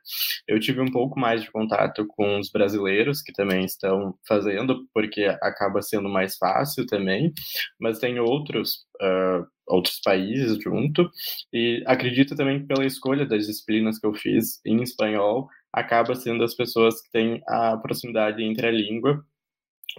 Eu 0.47 0.59
tive 0.59 0.81
um 0.81 0.91
pouco 0.91 1.19
mais 1.19 1.41
de 1.41 1.51
contato 1.51 2.05
com 2.07 2.39
os 2.39 2.51
brasileiros 2.51 3.21
que 3.21 3.33
também 3.33 3.65
estão 3.65 4.15
fazendo, 4.27 4.87
porque 4.93 5.23
acaba 5.41 5.81
sendo 5.81 6.09
mais 6.09 6.37
fácil 6.37 6.85
também, 6.85 7.33
mas 7.79 7.99
tem 7.99 8.19
outros. 8.19 8.85
Uh, 9.01 9.45
outros 9.69 9.99
países 9.99 10.57
junto 10.63 11.11
e 11.51 11.83
acredito 11.85 12.37
também 12.37 12.61
que 12.61 12.67
pela 12.67 12.85
escolha 12.85 13.25
das 13.25 13.45
disciplinas 13.45 13.99
que 13.99 14.07
eu 14.07 14.13
fiz 14.13 14.61
em 14.65 14.81
espanhol 14.81 15.49
acaba 15.73 16.15
sendo 16.15 16.43
as 16.43 16.55
pessoas 16.55 17.01
que 17.01 17.11
têm 17.11 17.41
a 17.45 17.75
proximidade 17.77 18.41
entre 18.41 18.65
a 18.65 18.71
língua 18.71 19.23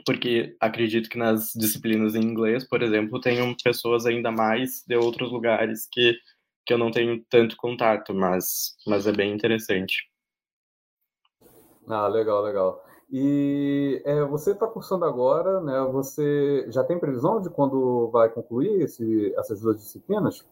porque 0.05 0.57
acredito 0.61 1.09
que 1.09 1.19
nas 1.19 1.53
disciplinas 1.55 2.15
em 2.15 2.23
inglês, 2.23 2.67
por 2.67 2.83
exemplo, 2.83 3.21
tenham 3.21 3.55
pessoas 3.63 4.07
ainda 4.07 4.31
mais 4.31 4.85
de 4.87 4.97
outros 4.97 5.31
lugares 5.31 5.89
que, 5.91 6.15
que 6.67 6.73
eu 6.73 6.79
não 6.79 6.91
tenho 6.91 7.25
tanto 7.29 7.57
contato, 7.57 8.15
mas, 8.15 8.77
mas 8.87 9.07
é 9.07 9.13
bem 9.13 9.33
interessante. 9.33 10.09
Ah, 11.89 12.07
legal, 12.09 12.43
legal. 12.43 12.85
E 13.11 14.03
é, 14.05 14.23
você 14.25 14.53
está 14.53 14.67
cursando 14.67 15.07
agora, 15.07 15.61
né? 15.63 15.81
Você 15.93 16.67
já 16.71 16.85
tem 16.85 16.99
previsão 16.99 17.41
de 17.41 17.49
quando 17.49 18.11
vai 18.11 18.29
concluir 18.29 18.83
esse, 18.83 19.35
essas 19.37 19.61
duas 19.61 19.79
disciplinas? 19.79 20.47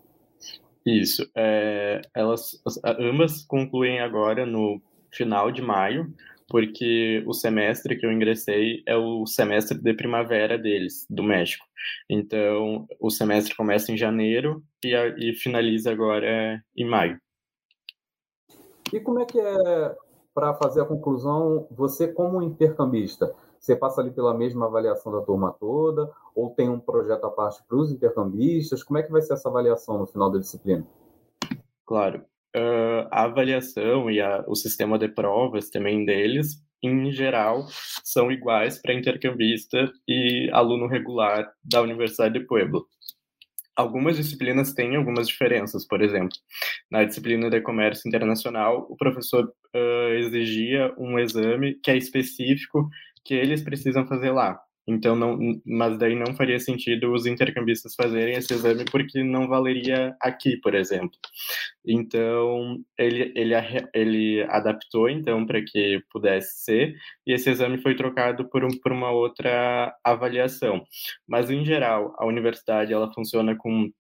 Isso. 0.87 1.29
É, 1.37 2.01
elas 2.15 2.63
ambas 2.85 3.45
concluem 3.45 4.01
agora 4.01 4.47
no 4.47 4.81
final 5.11 5.51
de 5.53 5.61
maio, 5.61 6.15
porque 6.49 7.23
o 7.27 7.33
semestre 7.33 7.97
que 7.97 8.07
eu 8.07 8.13
ingressei 8.13 8.83
é 8.87 8.97
o 8.97 9.27
semestre 9.27 9.79
de 9.79 9.95
primavera 9.95 10.57
deles, 10.57 11.07
do 11.11 11.23
México. 11.23 11.65
Então, 12.09 12.87
o 13.01 13.11
semestre 13.11 13.55
começa 13.55 13.91
em 13.91 13.97
janeiro 13.97 14.63
e, 14.85 14.95
e 15.19 15.35
finaliza 15.35 15.91
agora 15.91 16.63
em 16.77 16.85
maio. 16.85 17.21
E 18.93 19.01
como 19.01 19.21
é 19.21 19.25
que 19.25 19.41
é 19.41 19.97
para 20.33 20.55
fazer 20.55 20.83
a 20.83 20.85
conclusão, 20.85 21.67
você 21.71 22.07
como 22.07 22.43
intercambista, 22.43 23.35
você 23.59 23.75
passa 23.75 24.01
ali 24.01 24.11
pela 24.11 24.35
mesma 24.35 24.67
avaliação 24.67 25.11
da 25.11 25.23
turma 25.23 25.57
toda, 25.59 26.13
ou 26.35 26.51
tem 26.51 26.69
um 26.69 26.79
projeto 26.79 27.25
à 27.25 27.31
parte 27.31 27.65
para 27.67 27.77
os 27.79 27.91
intercambistas? 27.91 28.83
Como 28.83 28.99
é 28.99 29.03
que 29.03 29.11
vai 29.11 29.23
ser 29.23 29.33
essa 29.33 29.49
avaliação 29.49 29.99
no 29.99 30.07
final 30.07 30.31
da 30.31 30.39
disciplina? 30.39 30.87
Claro. 31.85 32.25
Uh, 32.57 33.07
a 33.11 33.25
avaliação 33.25 34.11
e 34.11 34.19
a, 34.19 34.43
o 34.49 34.55
sistema 34.55 34.99
de 34.99 35.09
provas 35.09 35.69
também 35.69 36.07
deles, 36.07 36.57
em 36.83 37.13
geral, 37.13 37.67
são 38.03 38.33
iguais 38.33 38.81
para 38.81 38.95
intercambista 38.95 39.93
e 40.09 40.49
aluno 40.53 40.87
regular 40.87 41.53
da 41.63 41.83
Universidade 41.83 42.39
de 42.39 42.47
Pueblo. 42.47 42.87
Algumas 43.77 44.17
disciplinas 44.17 44.73
têm 44.73 44.97
algumas 44.97 45.29
diferenças, 45.29 45.87
por 45.87 46.01
exemplo, 46.01 46.35
na 46.91 47.05
disciplina 47.05 47.51
de 47.51 47.61
comércio 47.61 48.09
internacional, 48.09 48.87
o 48.89 48.97
professor 48.97 49.45
uh, 49.45 50.15
exigia 50.15 50.95
um 50.97 51.19
exame 51.19 51.75
que 51.83 51.91
é 51.91 51.97
específico 51.99 52.89
que 53.23 53.35
eles 53.35 53.63
precisam 53.63 54.07
fazer 54.07 54.31
lá. 54.31 54.59
Então, 54.89 55.17
não, 55.17 55.37
mas 55.67 55.99
daí 55.99 56.15
não 56.15 56.35
faria 56.37 56.61
sentido 56.61 57.13
os 57.13 57.27
intercambistas 57.27 57.95
fazerem 57.97 58.37
esse 58.37 58.55
exame 58.55 58.85
porque 58.85 59.23
não 59.25 59.49
valeria 59.49 60.15
aqui, 60.21 60.57
por 60.59 60.75
exemplo. 60.75 61.19
Então, 61.85 62.79
ele, 62.97 63.33
ele, 63.35 63.55
ele 63.93 64.43
adaptou, 64.49 65.09
então, 65.09 65.45
para 65.45 65.61
que 65.63 66.01
pudesse 66.11 66.63
ser, 66.65 66.95
e 67.27 67.33
esse 67.33 67.51
exame 67.51 67.79
foi 67.79 67.97
trocado 67.97 68.49
por, 68.49 68.65
um, 68.65 68.69
por 68.81 68.93
uma 68.93 69.11
outra 69.11 69.93
avaliação. 70.05 70.85
Mas, 71.27 71.51
em 71.51 71.65
geral, 71.65 72.15
a 72.19 72.25
universidade, 72.25 72.93
ela 72.93 73.13
funciona 73.13 73.57
com 73.57 73.91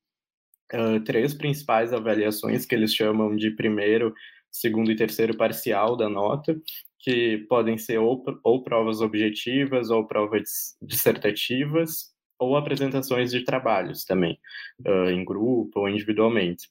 uh, 0.72 1.00
três 1.04 1.34
principais 1.34 1.92
avaliações, 1.92 2.64
que 2.64 2.74
eles 2.74 2.94
chamam 2.94 3.34
de 3.34 3.50
primeiro, 3.50 4.14
segundo 4.50 4.90
e 4.90 4.96
terceiro 4.96 5.36
parcial 5.36 5.96
da 5.96 6.08
nota, 6.08 6.56
que 6.98 7.38
podem 7.48 7.78
ser 7.78 7.98
ou, 7.98 8.24
ou 8.42 8.62
provas 8.62 9.00
objetivas, 9.00 9.90
ou 9.90 10.06
provas 10.06 10.76
dissertativas, 10.82 12.14
ou 12.38 12.56
apresentações 12.56 13.30
de 13.30 13.44
trabalhos 13.44 14.04
também, 14.04 14.38
uh, 14.86 15.10
em 15.10 15.24
grupo 15.24 15.80
ou 15.80 15.88
individualmente. 15.88 16.68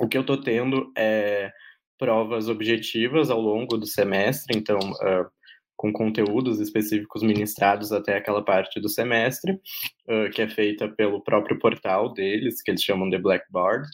O 0.00 0.08
que 0.08 0.16
eu 0.16 0.20
estou 0.20 0.40
tendo 0.40 0.92
é 0.96 1.50
provas 1.98 2.48
objetivas 2.48 3.30
ao 3.30 3.40
longo 3.40 3.76
do 3.78 3.86
semestre, 3.86 4.56
então, 4.56 4.78
uh, 4.78 5.26
com 5.76 5.92
conteúdos 5.92 6.60
específicos 6.60 7.22
ministrados 7.22 7.92
até 7.92 8.16
aquela 8.16 8.44
parte 8.44 8.80
do 8.80 8.88
semestre, 8.88 9.52
uh, 9.52 10.30
que 10.34 10.42
é 10.42 10.48
feita 10.48 10.88
pelo 10.88 11.22
próprio 11.22 11.58
portal 11.58 12.12
deles, 12.12 12.62
que 12.62 12.70
eles 12.70 12.82
chamam 12.82 13.08
de 13.08 13.18
Blackboard, 13.18 13.88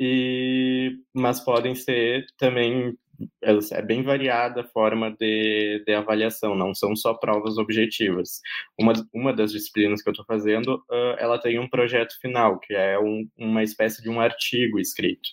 e, 0.00 0.96
mas 1.14 1.40
podem 1.40 1.74
ser 1.74 2.24
também 2.36 2.96
é 3.42 3.82
bem 3.82 4.02
variada 4.02 4.62
a 4.62 4.68
forma 4.68 5.10
de, 5.18 5.82
de 5.86 5.92
avaliação, 5.92 6.54
não 6.54 6.74
são 6.74 6.94
só 6.96 7.14
provas 7.14 7.58
objetivas. 7.58 8.40
Uma, 8.78 8.92
uma 9.12 9.32
das 9.32 9.52
disciplinas 9.52 10.02
que 10.02 10.08
eu 10.08 10.12
estou 10.12 10.26
fazendo, 10.26 10.76
uh, 10.90 11.16
ela 11.18 11.38
tem 11.38 11.58
um 11.58 11.68
projeto 11.68 12.14
final, 12.20 12.58
que 12.58 12.74
é 12.74 12.98
um, 12.98 13.28
uma 13.36 13.62
espécie 13.62 14.02
de 14.02 14.08
um 14.08 14.20
artigo 14.20 14.78
escrito. 14.78 15.28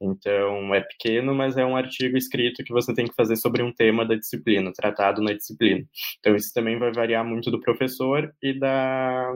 Então, 0.00 0.74
é 0.74 0.80
pequeno, 0.80 1.34
mas 1.34 1.56
é 1.56 1.64
um 1.64 1.76
artigo 1.76 2.16
escrito 2.16 2.64
que 2.64 2.72
você 2.72 2.94
tem 2.94 3.06
que 3.06 3.14
fazer 3.14 3.36
sobre 3.36 3.62
um 3.62 3.72
tema 3.72 4.06
da 4.06 4.14
disciplina, 4.14 4.72
tratado 4.72 5.22
na 5.22 5.32
disciplina. 5.32 5.84
Então, 6.18 6.34
isso 6.34 6.52
também 6.54 6.78
vai 6.78 6.92
variar 6.92 7.24
muito 7.24 7.50
do 7.50 7.60
professor 7.60 8.32
e 8.42 8.58
da, 8.58 9.32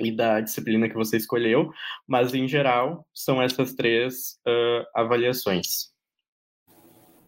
e 0.00 0.10
da 0.10 0.40
disciplina 0.40 0.88
que 0.88 0.94
você 0.94 1.16
escolheu, 1.16 1.70
mas 2.06 2.34
em 2.34 2.48
geral 2.48 3.06
são 3.14 3.40
essas 3.40 3.74
três 3.74 4.38
uh, 4.46 4.84
avaliações. 4.94 5.90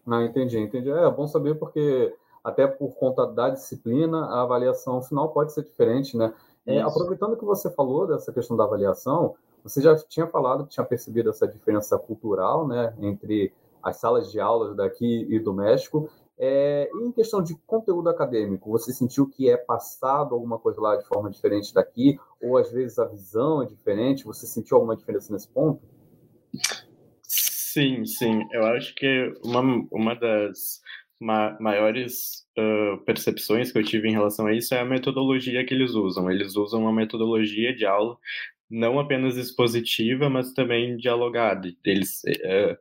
Não, 0.05 0.23
entendi, 0.23 0.59
entendi. 0.59 0.89
É 0.89 1.09
bom 1.09 1.27
saber 1.27 1.55
porque 1.55 2.13
até 2.43 2.67
por 2.67 2.93
conta 2.95 3.25
da 3.25 3.49
disciplina 3.49 4.25
a 4.25 4.41
avaliação 4.41 5.01
final 5.01 5.29
pode 5.29 5.53
ser 5.53 5.63
diferente, 5.63 6.17
né? 6.17 6.33
É, 6.65 6.81
aproveitando 6.81 7.37
que 7.37 7.45
você 7.45 7.69
falou 7.69 8.07
dessa 8.07 8.31
questão 8.31 8.55
da 8.55 8.63
avaliação, 8.63 9.35
você 9.63 9.81
já 9.81 9.95
tinha 9.95 10.27
falado 10.27 10.65
que 10.65 10.71
tinha 10.71 10.85
percebido 10.85 11.29
essa 11.29 11.47
diferença 11.47 11.97
cultural, 11.97 12.67
né, 12.67 12.93
entre 12.99 13.53
as 13.81 13.97
salas 13.97 14.31
de 14.31 14.39
aulas 14.39 14.75
daqui 14.75 15.27
e 15.29 15.39
do 15.39 15.53
México. 15.53 16.09
É, 16.37 16.89
em 16.95 17.11
questão 17.11 17.41
de 17.43 17.55
conteúdo 17.67 18.09
acadêmico, 18.09 18.71
você 18.71 18.91
sentiu 18.91 19.29
que 19.29 19.49
é 19.49 19.57
passado 19.57 20.33
alguma 20.33 20.57
coisa 20.57 20.81
lá 20.81 20.95
de 20.95 21.05
forma 21.05 21.29
diferente 21.29 21.73
daqui, 21.73 22.19
ou 22.41 22.57
às 22.57 22.71
vezes 22.71 22.97
a 22.97 23.05
visão 23.05 23.61
é 23.61 23.65
diferente? 23.65 24.25
Você 24.25 24.47
sentiu 24.47 24.77
alguma 24.77 24.95
diferença 24.95 25.31
nesse 25.31 25.47
ponto? 25.47 25.81
Sim, 27.73 28.05
sim. 28.05 28.41
Eu 28.51 28.65
acho 28.67 28.93
que 28.95 29.33
uma, 29.43 29.61
uma 29.91 30.15
das 30.15 30.79
ma 31.19 31.57
maiores 31.59 32.45
uh, 32.57 32.97
percepções 33.05 33.71
que 33.71 33.77
eu 33.79 33.83
tive 33.83 34.09
em 34.09 34.11
relação 34.11 34.45
a 34.47 34.53
isso 34.53 34.73
é 34.75 34.79
a 34.79 34.85
metodologia 34.85 35.65
que 35.65 35.73
eles 35.73 35.91
usam. 35.91 36.29
Eles 36.29 36.55
usam 36.55 36.81
uma 36.81 36.93
metodologia 36.93 37.73
de 37.75 37.85
aula 37.85 38.17
não 38.69 38.99
apenas 38.99 39.37
expositiva, 39.37 40.29
mas 40.29 40.53
também 40.53 40.97
dialogada. 40.97 41.71
Eles 41.85 42.21
uh, 42.25 42.77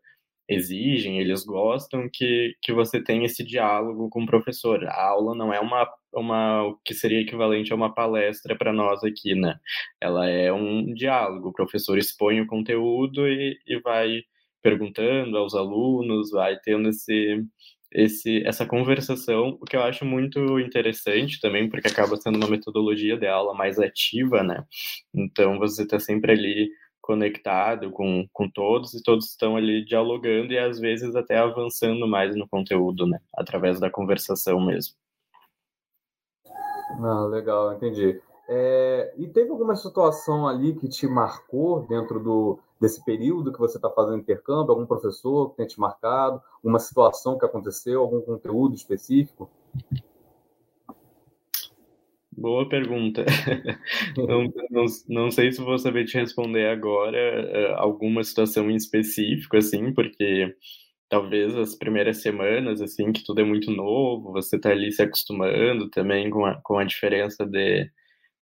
exigem, 0.49 1.21
eles 1.21 1.45
gostam 1.45 2.09
que, 2.13 2.55
que 2.63 2.73
você 2.73 3.03
tenha 3.03 3.27
esse 3.27 3.45
diálogo 3.45 4.09
com 4.11 4.25
o 4.25 4.27
professor. 4.27 4.85
A 4.87 5.09
aula 5.11 5.35
não 5.37 5.53
é 5.55 5.61
uma, 5.61 5.89
uma 6.15 6.65
o 6.69 6.77
que 6.85 6.95
seria 6.95 7.21
equivalente 7.21 7.73
a 7.73 7.77
uma 7.77 7.95
palestra 7.95 8.57
para 8.57 8.73
nós 8.73 9.05
aqui, 9.05 9.35
né? 9.35 9.57
Ela 10.01 10.29
é 10.29 10.53
um 10.53 10.95
diálogo. 10.95 11.51
O 11.51 11.53
professor 11.55 11.99
expõe 11.99 12.41
o 12.41 12.47
conteúdo 12.47 13.29
e, 13.29 13.59
e 13.67 13.81
vai 13.81 14.23
perguntando 14.63 15.37
aos 15.37 15.55
alunos, 15.55 16.31
vai 16.31 16.59
tendo 16.59 16.89
esse, 16.89 17.45
esse, 17.91 18.43
essa 18.47 18.65
conversação, 18.65 19.59
o 19.61 19.65
que 19.65 19.77
eu 19.77 19.83
acho 19.83 20.05
muito 20.05 20.59
interessante 20.61 21.41
também, 21.41 21.69
porque 21.69 21.89
acaba 21.89 22.17
sendo 22.17 22.37
uma 22.37 22.49
metodologia 22.49 23.17
de 23.17 23.27
aula 23.27 23.55
mais 23.55 23.79
ativa, 23.79 24.43
né? 24.43 24.65
Então 25.15 25.59
você 25.59 25.83
está 25.83 25.99
sempre 25.99 26.33
ali 26.33 26.71
conectado 27.01 27.91
com, 27.91 28.27
com 28.33 28.49
todos 28.49 28.95
e 28.95 29.03
todos 29.03 29.31
estão 29.31 29.57
ali 29.57 29.85
dialogando 29.85 30.53
e 30.53 30.59
às 30.59 30.79
vezes 30.79 31.17
até 31.17 31.37
avançando 31.37 32.07
mais 32.07 32.37
no 32.37 32.49
conteúdo, 32.49 33.07
né? 33.07 33.19
Através 33.37 33.81
da 33.81 33.91
conversação 33.91 34.65
mesmo. 34.65 34.95
Ah, 37.01 37.27
legal, 37.27 37.75
entendi. 37.75 38.21
É, 38.49 39.15
e 39.17 39.27
teve 39.29 39.51
alguma 39.51 39.75
situação 39.75 40.47
ali 40.47 40.75
que 40.75 40.89
te 40.89 41.07
marcou 41.07 41.87
dentro 41.87 42.21
do, 42.21 42.59
desse 42.83 43.03
período 43.05 43.53
que 43.53 43.61
você 43.61 43.79
está 43.79 43.89
fazendo 43.89 44.19
intercâmbio? 44.19 44.73
Algum 44.73 44.85
professor 44.85 45.51
que 45.51 45.57
tenha 45.57 45.69
te 45.69 45.79
marcado? 45.79 46.43
Uma 46.63 46.81
situação 46.81 47.39
que 47.39 47.47
aconteceu? 47.47 48.01
Algum 48.01 48.21
conteúdo 48.21 48.75
específico? 48.75 49.49
Boa 52.37 52.69
pergunta. 52.69 53.25
não, 54.17 54.53
não, 54.71 54.85
não, 55.09 55.31
sei 55.31 55.53
se 55.53 55.63
vou 55.63 55.79
saber 55.79 56.07
te 56.07 56.19
responder 56.19 56.67
agora 56.67 57.17
uh, 57.17 57.75
alguma 57.77 58.25
situação 58.25 58.69
em 58.69 58.75
específico, 58.75 59.57
assim, 59.57 59.93
porque 59.95 60.53
talvez 61.09 61.55
as 61.55 61.77
primeiras 61.77 62.21
semanas, 62.21 62.81
assim, 62.81 63.13
que 63.13 63.23
tudo 63.23 63.43
é 63.43 63.45
muito 63.45 63.71
novo, 63.71 64.33
você 64.33 64.57
está 64.57 64.71
ali 64.71 64.91
se 64.91 65.03
acostumando 65.03 65.89
também 65.91 66.31
com 66.31 66.45
a, 66.45 66.61
com 66.63 66.79
a 66.79 66.85
diferença 66.85 67.47
de, 67.47 67.89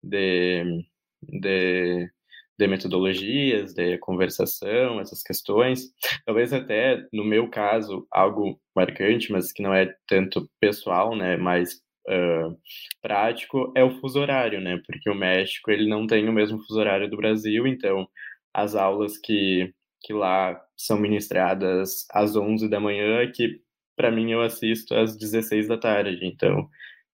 de, 0.02 0.84
de, 1.22 2.10
de 2.58 2.66
metodologias, 2.66 3.74
de 3.74 3.98
conversação, 3.98 5.00
essas 5.00 5.22
questões. 5.22 5.90
Talvez 6.24 6.52
até, 6.52 7.06
no 7.12 7.24
meu 7.24 7.48
caso, 7.48 8.06
algo 8.10 8.60
marcante, 8.74 9.30
mas 9.30 9.52
que 9.52 9.62
não 9.62 9.74
é 9.74 9.94
tanto 10.06 10.48
pessoal, 10.60 11.14
né, 11.14 11.36
mais 11.36 11.80
uh, 12.08 12.56
prático 13.02 13.72
é 13.76 13.84
o 13.84 14.00
fuso 14.00 14.20
horário, 14.20 14.60
né? 14.60 14.80
Porque 14.86 15.10
o 15.10 15.14
México 15.14 15.70
ele 15.70 15.88
não 15.88 16.06
tem 16.06 16.28
o 16.28 16.32
mesmo 16.32 16.58
fuso 16.64 16.80
horário 16.80 17.10
do 17.10 17.16
Brasil, 17.16 17.66
então 17.66 18.08
as 18.54 18.74
aulas 18.74 19.18
que, 19.18 19.72
que 20.02 20.12
lá 20.12 20.60
são 20.76 20.98
ministradas 20.98 22.06
às 22.10 22.36
11 22.36 22.68
da 22.68 22.80
manhã, 22.80 23.30
que 23.32 23.60
para 23.96 24.10
mim 24.10 24.32
eu 24.32 24.42
assisto 24.42 24.94
às 24.94 25.16
16 25.16 25.68
da 25.68 25.78
tarde. 25.78 26.20
Então 26.22 26.68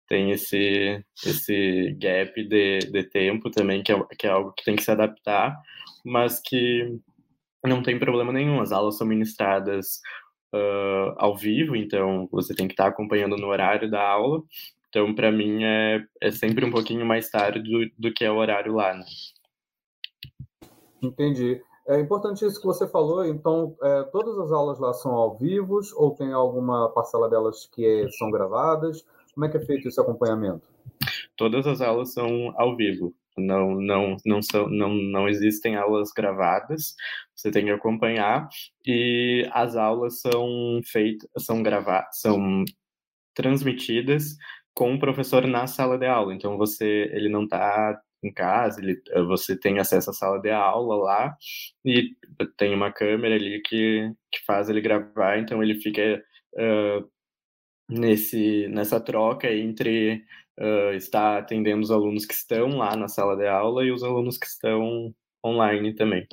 tem 0.09 0.31
esse, 0.31 1.05
esse 1.25 1.97
gap 1.99 2.35
de, 2.45 2.79
de 2.81 3.05
tempo 3.05 3.51
também, 3.51 3.83
que 3.83 3.93
é, 3.93 4.05
que 4.19 4.27
é 4.27 4.31
algo 4.31 4.53
que 4.53 4.65
tem 4.65 4.77
que 4.77 4.83
se 4.83 4.91
adaptar, 4.91 5.57
mas 6.05 6.41
que 6.41 6.99
não 7.65 7.83
tem 7.83 7.99
problema 7.99 8.33
nenhum. 8.33 8.61
As 8.61 8.73
aulas 8.73 8.99
são 8.99 9.07
ministradas 9.07 10.01
uh, 10.55 11.15
ao 11.17 11.37
vivo, 11.37 11.77
então 11.77 12.29
você 12.31 12.55
tem 12.55 12.67
que 12.67 12.75
estar 12.75 12.87
acompanhando 12.87 13.37
no 13.37 13.47
horário 13.47 13.91
da 13.91 14.03
aula. 14.03 14.43
Então, 14.88 15.15
para 15.15 15.33
mim, 15.33 15.65
é, 15.65 16.05
é 16.21 16.31
sempre 16.31 16.67
um 16.67 16.71
pouquinho 16.71 17.07
mais 17.07 17.31
tarde 17.31 17.62
do, 17.62 17.91
do 17.99 18.12
que 18.12 18.25
é 18.25 18.31
o 18.31 18.37
horário 18.37 18.75
lá. 18.75 18.93
Né? 18.93 19.05
Entendi. 21.03 21.62
É 21.88 21.99
importante 21.99 22.45
isso 22.45 22.61
que 22.61 22.67
você 22.67 22.87
falou. 22.87 23.25
Então, 23.25 23.75
é, 23.83 24.03
todas 24.05 24.38
as 24.38 24.53
aulas 24.53 24.79
lá 24.79 24.93
são 24.93 25.12
ao 25.12 25.37
vivo 25.37 25.81
ou 25.97 26.15
tem 26.15 26.33
alguma 26.33 26.91
parcela 26.91 27.29
delas 27.29 27.67
que 27.67 28.07
são 28.19 28.31
gravadas? 28.31 29.05
Como 29.33 29.47
é 29.47 29.49
que 29.49 29.57
é 29.57 29.64
feito 29.64 29.88
esse 29.88 30.01
acompanhamento? 30.01 30.68
Todas 31.37 31.66
as 31.66 31.81
aulas 31.81 32.12
são 32.12 32.53
ao 32.57 32.77
vivo. 32.77 33.14
Não, 33.37 33.81
não, 33.81 34.16
não, 34.27 34.42
são, 34.42 34.68
não, 34.68 34.92
não 34.95 35.29
existem 35.29 35.75
aulas 35.75 36.12
gravadas. 36.12 36.95
Você 37.35 37.51
tem 37.51 37.64
que 37.64 37.71
acompanhar 37.71 38.49
e 38.87 39.49
as 39.53 39.75
aulas 39.75 40.21
são 40.21 40.81
feitas, 40.85 41.29
são 41.38 41.62
gravadas, 41.62 42.21
são 42.21 42.64
transmitidas 43.35 44.37
com 44.75 44.95
o 44.95 44.99
professor 44.99 45.47
na 45.47 45.66
sala 45.66 45.99
de 45.99 46.07
aula. 46.07 46.35
Então 46.35 46.59
você, 46.59 47.11
ele 47.12 47.29
não 47.29 47.45
está 47.45 47.99
em 48.23 48.33
casa, 48.33 48.81
ele, 48.81 49.03
você 49.27 49.59
tem 49.59 49.79
acesso 49.79 50.11
à 50.11 50.12
sala 50.12 50.38
de 50.38 50.51
aula 50.51 50.97
lá 50.97 51.37
e 51.85 52.14
tem 52.57 52.75
uma 52.75 52.92
câmera 52.92 53.35
ali 53.35 53.61
que, 53.62 54.12
que 54.31 54.45
faz 54.47 54.68
ele 54.68 54.81
gravar, 54.81 55.38
então 55.38 55.62
ele 55.62 55.75
fica 55.81 56.23
uh, 56.55 57.11
nesse, 57.92 58.68
nessa 58.68 59.00
troca 59.00 59.52
entre 59.52 60.24
uh, 60.59 60.94
estar 60.94 61.38
atendendo 61.38 61.83
os 61.83 61.90
alunos 61.90 62.24
que 62.24 62.35
estão 62.35 62.76
lá 62.78 62.96
na 62.96 63.09
sala 63.09 63.37
de 63.37 63.46
aula 63.46 63.85
e 63.85 63.92
os 63.92 64.02
alunos 64.02 64.38
que 64.38 64.46
estão 64.46 65.14
online 65.44 65.94
também. 65.94 66.26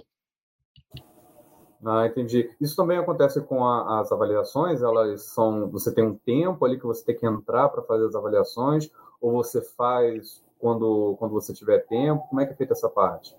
Ah, 1.85 2.05
entendi. 2.05 2.49
Isso 2.59 2.75
também 2.75 2.97
acontece 2.97 3.41
com 3.41 3.63
a, 3.63 4.01
as 4.01 4.11
avaliações? 4.11 4.81
Elas 4.81 5.23
são. 5.27 5.69
Você 5.69 5.93
tem 5.93 6.03
um 6.03 6.15
tempo 6.15 6.65
ali 6.65 6.77
que 6.77 6.85
você 6.85 7.05
tem 7.05 7.15
que 7.15 7.25
entrar 7.25 7.69
para 7.69 7.81
fazer 7.83 8.05
as 8.05 8.15
avaliações, 8.15 8.91
ou 9.21 9.31
você 9.31 9.61
faz 9.61 10.43
quando, 10.57 11.15
quando 11.17 11.31
você 11.31 11.53
tiver 11.53 11.79
tempo? 11.87 12.27
Como 12.27 12.41
é 12.41 12.45
que 12.45 12.51
é 12.51 12.55
feita 12.55 12.73
essa 12.73 12.89
parte? 12.89 13.33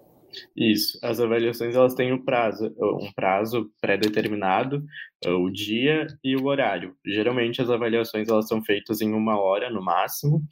Isso, 0.56 0.98
as 1.02 1.20
avaliações 1.20 1.74
elas 1.74 1.94
têm 1.94 2.12
um 2.12 2.24
prazo, 2.24 2.74
um 2.78 3.12
prazo 3.12 3.70
pré-determinado, 3.80 4.84
o 5.26 5.50
dia 5.50 6.06
e 6.22 6.36
o 6.36 6.44
horário. 6.46 6.96
Geralmente 7.04 7.60
as 7.60 7.70
avaliações 7.70 8.28
elas 8.28 8.48
são 8.48 8.62
feitas 8.62 9.00
em 9.00 9.12
uma 9.12 9.38
hora 9.40 9.70
no 9.70 9.82
máximo, 9.82 10.42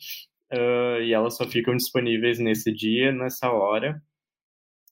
uh, 0.53 1.03
e 1.03 1.12
elas 1.12 1.37
só 1.37 1.47
ficam 1.47 1.77
disponíveis 1.77 2.38
nesse 2.38 2.73
dia, 2.73 3.12
nessa 3.12 3.51
hora, 3.51 4.03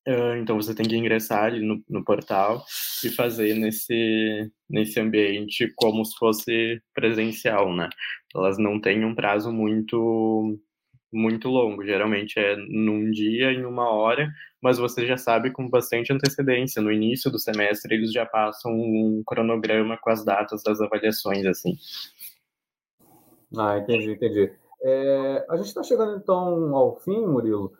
Uh, 0.08 0.36
então 0.36 0.54
você 0.54 0.72
tem 0.72 0.86
que 0.86 0.96
ingressar 0.96 1.46
ali 1.46 1.66
no, 1.66 1.82
no, 1.88 2.04
portal 2.04 2.64
e 3.04 3.08
fazer 3.08 3.54
nesse, 3.56 4.48
nesse 4.70 5.00
ambiente 5.00 5.72
como 5.74 6.04
se 6.04 6.16
fosse 6.16 6.80
presencial, 6.94 7.74
né? 7.74 7.88
Elas 8.32 8.56
não 8.56 8.80
têm 8.80 9.04
um 9.04 9.16
prazo 9.16 9.52
muito 9.52 10.60
muito 11.16 11.48
longo, 11.48 11.84
geralmente 11.84 12.38
é 12.38 12.56
num 12.56 13.10
dia, 13.10 13.52
em 13.52 13.64
uma 13.64 13.90
hora, 13.90 14.28
mas 14.62 14.78
você 14.78 15.06
já 15.06 15.16
sabe 15.16 15.50
com 15.50 15.68
bastante 15.68 16.12
antecedência. 16.12 16.82
No 16.82 16.92
início 16.92 17.30
do 17.30 17.38
semestre 17.38 17.94
eles 17.94 18.12
já 18.12 18.26
passam 18.26 18.72
um 18.72 19.22
cronograma 19.26 19.98
com 19.98 20.10
as 20.10 20.24
datas 20.24 20.62
das 20.62 20.80
avaliações, 20.80 21.46
assim. 21.46 21.72
Ah, 23.56 23.78
entendi, 23.78 24.12
entendi. 24.12 24.52
É, 24.82 25.46
a 25.48 25.56
gente 25.56 25.66
está 25.66 25.82
chegando 25.82 26.16
então 26.16 26.76
ao 26.76 26.96
fim, 26.96 27.24
Murilo. 27.26 27.72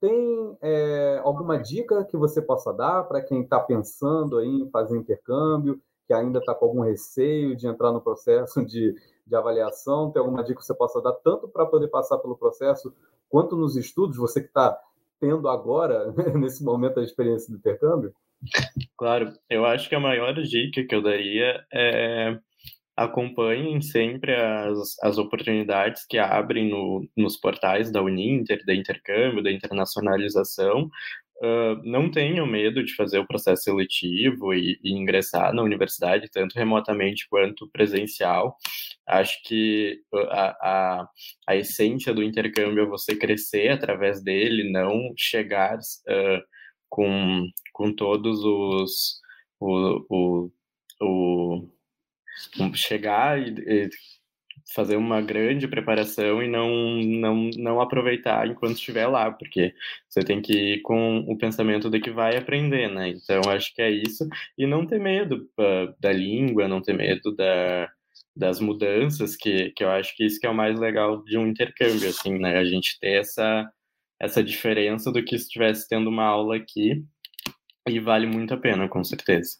Tem 0.00 0.56
é, 0.60 1.20
alguma 1.24 1.58
dica 1.58 2.04
que 2.04 2.16
você 2.16 2.42
possa 2.42 2.72
dar 2.72 3.04
para 3.04 3.22
quem 3.22 3.42
está 3.42 3.58
pensando 3.58 4.38
aí 4.38 4.48
em 4.48 4.70
fazer 4.70 4.98
intercâmbio, 4.98 5.80
que 6.06 6.12
ainda 6.12 6.38
está 6.38 6.54
com 6.54 6.66
algum 6.66 6.82
receio 6.82 7.56
de 7.56 7.66
entrar 7.66 7.92
no 7.92 8.00
processo 8.00 8.64
de, 8.64 8.94
de 9.26 9.34
avaliação? 9.34 10.10
Tem 10.10 10.20
alguma 10.20 10.42
dica 10.42 10.60
que 10.60 10.66
você 10.66 10.74
possa 10.74 11.00
dar 11.00 11.12
tanto 11.12 11.48
para 11.48 11.66
poder 11.66 11.88
passar 11.88 12.18
pelo 12.18 12.36
processo 12.36 12.94
quanto 13.28 13.56
nos 13.56 13.76
estudos? 13.76 14.16
Você 14.16 14.40
que 14.40 14.48
está 14.48 14.78
tendo 15.20 15.48
agora, 15.48 16.12
nesse 16.38 16.62
momento, 16.62 17.00
a 17.00 17.04
experiência 17.04 17.50
do 17.50 17.58
intercâmbio? 17.58 18.14
Claro, 18.96 19.32
eu 19.48 19.64
acho 19.64 19.88
que 19.88 19.94
a 19.94 20.00
maior 20.00 20.34
dica 20.34 20.84
que 20.84 20.94
eu 20.94 21.02
daria 21.02 21.64
é 21.72 22.38
acompanhem 22.96 23.80
sempre 23.82 24.34
as, 24.34 24.98
as 25.02 25.18
oportunidades 25.18 26.06
que 26.06 26.16
abrem 26.16 26.70
no, 26.70 27.06
nos 27.14 27.36
portais 27.36 27.92
da 27.92 28.02
Uninter, 28.02 28.64
da 28.64 28.74
intercâmbio, 28.74 29.42
da 29.42 29.52
internacionalização. 29.52 30.88
Uh, 31.38 31.76
não 31.84 32.10
tenham 32.10 32.46
medo 32.46 32.82
de 32.82 32.94
fazer 32.94 33.18
o 33.18 33.26
processo 33.26 33.64
seletivo 33.64 34.54
e, 34.54 34.80
e, 34.82 34.92
ingressar 34.92 35.52
na 35.52 35.62
universidade, 35.62 36.30
tanto 36.30 36.54
remotamente 36.54 37.28
quanto 37.28 37.68
presencial. 37.68 38.56
Acho 39.06 39.40
que 39.44 40.00
a, 40.30 41.00
a, 41.00 41.08
a 41.48 41.56
essência 41.56 42.12
do 42.12 42.22
intercâmbio 42.22 42.84
é 42.84 42.86
você 42.86 43.14
crescer 43.16 43.70
através 43.70 44.22
dele, 44.22 44.70
não 44.70 45.12
chegar 45.16 45.76
uh, 45.78 46.42
com, 46.88 47.48
com 47.72 47.92
todos 47.92 48.40
os. 48.44 49.20
O, 49.58 50.50
o, 51.00 51.70
o 52.60 52.74
chegar 52.74 53.40
e, 53.40 53.54
e, 53.66 53.90
fazer 54.74 54.96
uma 54.96 55.20
grande 55.22 55.68
preparação 55.68 56.42
e 56.42 56.48
não, 56.48 56.96
não, 56.98 57.50
não 57.56 57.80
aproveitar 57.80 58.46
enquanto 58.48 58.74
estiver 58.74 59.06
lá, 59.06 59.30
porque 59.30 59.74
você 60.08 60.22
tem 60.22 60.42
que 60.42 60.74
ir 60.74 60.82
com 60.82 61.20
o 61.20 61.38
pensamento 61.38 61.88
de 61.88 62.00
que 62.00 62.10
vai 62.10 62.36
aprender, 62.36 62.88
né? 62.90 63.08
Então, 63.10 63.40
acho 63.50 63.74
que 63.74 63.80
é 63.82 63.90
isso. 63.90 64.26
E 64.58 64.66
não 64.66 64.86
ter 64.86 64.98
medo 64.98 65.48
uh, 65.58 65.94
da 66.00 66.12
língua, 66.12 66.68
não 66.68 66.82
ter 66.82 66.94
medo 66.94 67.34
da, 67.34 67.88
das 68.36 68.60
mudanças, 68.60 69.34
que, 69.34 69.70
que 69.70 69.82
eu 69.82 69.88
acho 69.90 70.14
que 70.14 70.26
isso 70.26 70.38
que 70.38 70.46
é 70.46 70.50
o 70.50 70.54
mais 70.54 70.78
legal 70.78 71.22
de 71.24 71.38
um 71.38 71.46
intercâmbio, 71.46 72.08
assim, 72.08 72.38
né? 72.38 72.58
A 72.58 72.64
gente 72.64 72.98
ter 73.00 73.20
essa, 73.20 73.66
essa 74.20 74.44
diferença 74.44 75.10
do 75.10 75.24
que 75.24 75.38
se 75.38 75.44
estivesse 75.44 75.88
tendo 75.88 76.10
uma 76.10 76.24
aula 76.24 76.56
aqui, 76.56 77.02
e 77.88 78.00
vale 78.00 78.26
muito 78.26 78.52
a 78.52 78.56
pena, 78.56 78.88
com 78.88 79.02
certeza. 79.02 79.56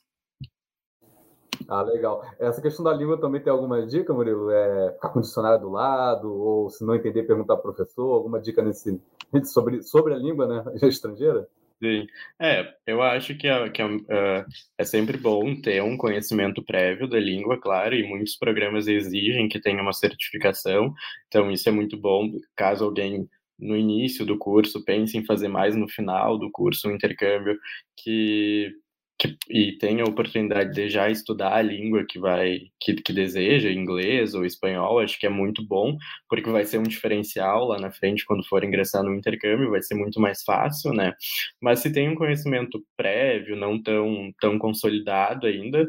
Ah, 1.68 1.82
legal. 1.82 2.22
Essa 2.38 2.60
questão 2.60 2.84
da 2.84 2.92
língua 2.92 3.18
também 3.18 3.40
tem 3.40 3.52
alguma 3.52 3.84
dica, 3.86 4.12
Murilo? 4.12 4.50
É 4.50 4.92
ficar 4.92 5.08
com 5.08 5.20
o 5.20 5.22
dicionário 5.22 5.60
do 5.60 5.70
lado, 5.70 6.32
ou 6.32 6.68
se 6.68 6.84
não 6.84 6.94
entender, 6.94 7.22
perguntar 7.22 7.56
para 7.56 7.70
o 7.70 7.74
professor, 7.74 8.12
alguma 8.12 8.40
dica 8.40 8.62
nesse, 8.62 9.00
sobre, 9.44 9.82
sobre 9.82 10.12
a 10.12 10.18
língua 10.18 10.46
né, 10.46 10.64
estrangeira? 10.86 11.48
Sim. 11.82 12.06
É, 12.40 12.74
eu 12.86 13.02
acho 13.02 13.36
que, 13.36 13.46
é, 13.46 13.68
que 13.68 13.82
é, 13.82 13.84
uh, 13.86 14.44
é 14.78 14.84
sempre 14.84 15.18
bom 15.18 15.54
ter 15.60 15.82
um 15.82 15.96
conhecimento 15.96 16.64
prévio 16.64 17.06
da 17.06 17.20
língua, 17.20 17.60
claro, 17.60 17.94
e 17.94 18.02
muitos 18.08 18.34
programas 18.36 18.88
exigem 18.88 19.46
que 19.46 19.60
tenha 19.60 19.82
uma 19.82 19.92
certificação, 19.92 20.94
então 21.28 21.50
isso 21.50 21.68
é 21.68 21.72
muito 21.72 21.98
bom 21.98 22.30
caso 22.56 22.82
alguém 22.84 23.28
no 23.58 23.76
início 23.76 24.24
do 24.24 24.38
curso 24.38 24.84
pense 24.84 25.16
em 25.18 25.24
fazer 25.24 25.48
mais 25.48 25.74
no 25.76 25.88
final 25.88 26.38
do 26.38 26.50
curso 26.50 26.88
um 26.88 26.92
intercâmbio 26.94 27.58
que 27.96 28.70
que, 29.18 29.36
e 29.48 29.72
tem 29.78 30.00
a 30.00 30.04
oportunidade 30.04 30.72
de 30.72 30.90
já 30.90 31.08
estudar 31.08 31.54
a 31.54 31.62
língua 31.62 32.04
que 32.06 32.18
vai 32.18 32.70
que, 32.80 32.94
que 32.94 33.12
deseja, 33.12 33.70
inglês 33.70 34.34
ou 34.34 34.44
espanhol, 34.44 34.98
acho 35.00 35.18
que 35.18 35.26
é 35.26 35.30
muito 35.30 35.66
bom, 35.66 35.96
porque 36.28 36.50
vai 36.50 36.64
ser 36.64 36.78
um 36.78 36.82
diferencial 36.82 37.66
lá 37.66 37.78
na 37.78 37.90
frente 37.90 38.24
quando 38.26 38.46
for 38.46 38.62
ingressar 38.64 39.02
no 39.02 39.14
intercâmbio, 39.14 39.70
vai 39.70 39.82
ser 39.82 39.94
muito 39.94 40.20
mais 40.20 40.42
fácil, 40.42 40.92
né? 40.92 41.14
Mas 41.60 41.80
se 41.80 41.92
tem 41.92 42.08
um 42.08 42.14
conhecimento 42.14 42.84
prévio, 42.96 43.56
não 43.56 43.82
tão, 43.82 44.32
tão 44.40 44.58
consolidado 44.58 45.46
ainda, 45.46 45.88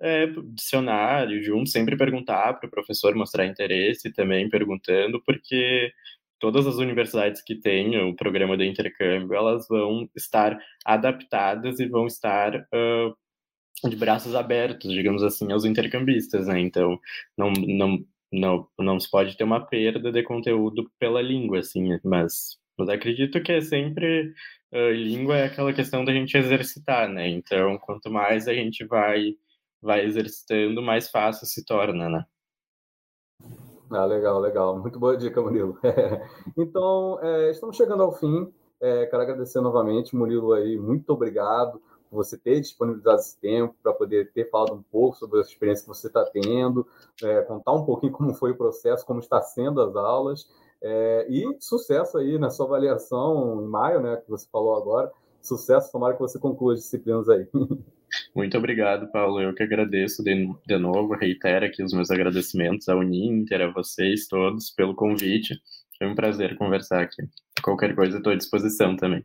é, 0.00 0.26
dicionário 0.54 1.42
junto, 1.42 1.70
sempre 1.70 1.96
perguntar 1.96 2.54
para 2.54 2.66
o 2.66 2.70
professor 2.70 3.14
mostrar 3.14 3.46
interesse 3.46 4.12
também 4.12 4.48
perguntando, 4.48 5.22
porque 5.24 5.92
todas 6.38 6.66
as 6.66 6.76
universidades 6.76 7.42
que 7.42 7.54
têm 7.54 7.98
o 8.00 8.14
programa 8.14 8.56
de 8.56 8.66
intercâmbio, 8.66 9.34
elas 9.34 9.66
vão 9.68 10.08
estar 10.14 10.58
adaptadas 10.84 11.80
e 11.80 11.86
vão 11.86 12.06
estar 12.06 12.56
uh, 12.56 13.88
de 13.88 13.96
braços 13.96 14.34
abertos, 14.34 14.92
digamos 14.92 15.22
assim, 15.22 15.50
aos 15.52 15.64
intercambistas, 15.64 16.46
né? 16.46 16.60
Então, 16.60 16.98
não, 17.36 17.52
não, 17.52 18.04
não, 18.32 18.68
não 18.78 19.00
se 19.00 19.10
pode 19.10 19.36
ter 19.36 19.44
uma 19.44 19.64
perda 19.64 20.12
de 20.12 20.22
conteúdo 20.22 20.90
pela 20.98 21.22
língua, 21.22 21.60
assim, 21.60 21.98
mas, 22.04 22.58
mas 22.78 22.88
acredito 22.88 23.42
que 23.42 23.52
é 23.52 23.60
sempre... 23.60 24.32
Uh, 24.72 24.90
língua 24.90 25.36
é 25.36 25.44
aquela 25.46 25.72
questão 25.72 26.04
da 26.04 26.12
gente 26.12 26.36
exercitar, 26.36 27.08
né? 27.08 27.28
Então, 27.28 27.78
quanto 27.78 28.10
mais 28.10 28.48
a 28.48 28.54
gente 28.54 28.84
vai, 28.84 29.34
vai 29.80 30.04
exercitando, 30.04 30.82
mais 30.82 31.08
fácil 31.10 31.46
se 31.46 31.64
torna, 31.64 32.08
né? 32.08 32.24
Ah, 33.90 34.04
legal, 34.04 34.40
legal. 34.40 34.78
Muito 34.78 34.98
boa 34.98 35.16
dica, 35.16 35.40
Murilo. 35.40 35.78
então, 36.56 37.18
é, 37.22 37.50
estamos 37.50 37.76
chegando 37.76 38.02
ao 38.02 38.12
fim. 38.12 38.52
É, 38.80 39.06
quero 39.06 39.22
agradecer 39.22 39.60
novamente, 39.60 40.16
Murilo, 40.16 40.52
aí, 40.52 40.76
muito 40.76 41.10
obrigado 41.10 41.80
por 42.10 42.16
você 42.16 42.36
ter 42.36 42.60
disponibilizado 42.60 43.18
esse 43.18 43.38
tempo 43.38 43.74
para 43.82 43.92
poder 43.92 44.32
ter 44.32 44.48
falado 44.50 44.74
um 44.74 44.82
pouco 44.82 45.16
sobre 45.16 45.38
a 45.38 45.42
experiência 45.42 45.84
que 45.84 45.88
você 45.88 46.06
está 46.06 46.24
tendo, 46.24 46.86
é, 47.22 47.42
contar 47.42 47.72
um 47.72 47.84
pouquinho 47.84 48.12
como 48.12 48.34
foi 48.34 48.50
o 48.50 48.56
processo, 48.56 49.06
como 49.06 49.20
está 49.20 49.40
sendo 49.42 49.80
as 49.80 49.94
aulas. 49.96 50.48
É, 50.82 51.26
e 51.28 51.56
sucesso 51.60 52.18
aí 52.18 52.38
na 52.38 52.50
sua 52.50 52.66
avaliação 52.66 53.62
em 53.62 53.66
maio, 53.66 54.00
né, 54.00 54.16
que 54.16 54.30
você 54.30 54.46
falou 54.50 54.76
agora. 54.76 55.10
Sucesso, 55.40 55.92
tomara 55.92 56.14
que 56.14 56.20
você 56.20 56.38
conclua 56.38 56.74
as 56.74 56.80
disciplinas 56.80 57.28
aí. 57.28 57.46
Muito 58.34 58.58
obrigado, 58.58 59.10
Paulo. 59.12 59.40
Eu 59.40 59.54
que 59.54 59.62
agradeço 59.62 60.22
de, 60.24 60.52
de 60.66 60.76
novo, 60.76 61.14
reitero 61.14 61.66
aqui 61.66 61.84
os 61.84 61.92
meus 61.92 62.10
agradecimentos 62.10 62.88
ao 62.88 62.98
Uninter, 62.98 63.60
a 63.60 63.72
vocês 63.72 64.26
todos 64.26 64.70
pelo 64.70 64.94
convite. 64.94 65.60
Foi 65.96 66.08
um 66.08 66.16
prazer 66.16 66.58
conversar 66.58 67.02
aqui. 67.02 67.22
Qualquer 67.62 67.94
coisa, 67.94 68.16
estou 68.16 68.32
à 68.32 68.36
disposição 68.36 68.96
também. 68.96 69.24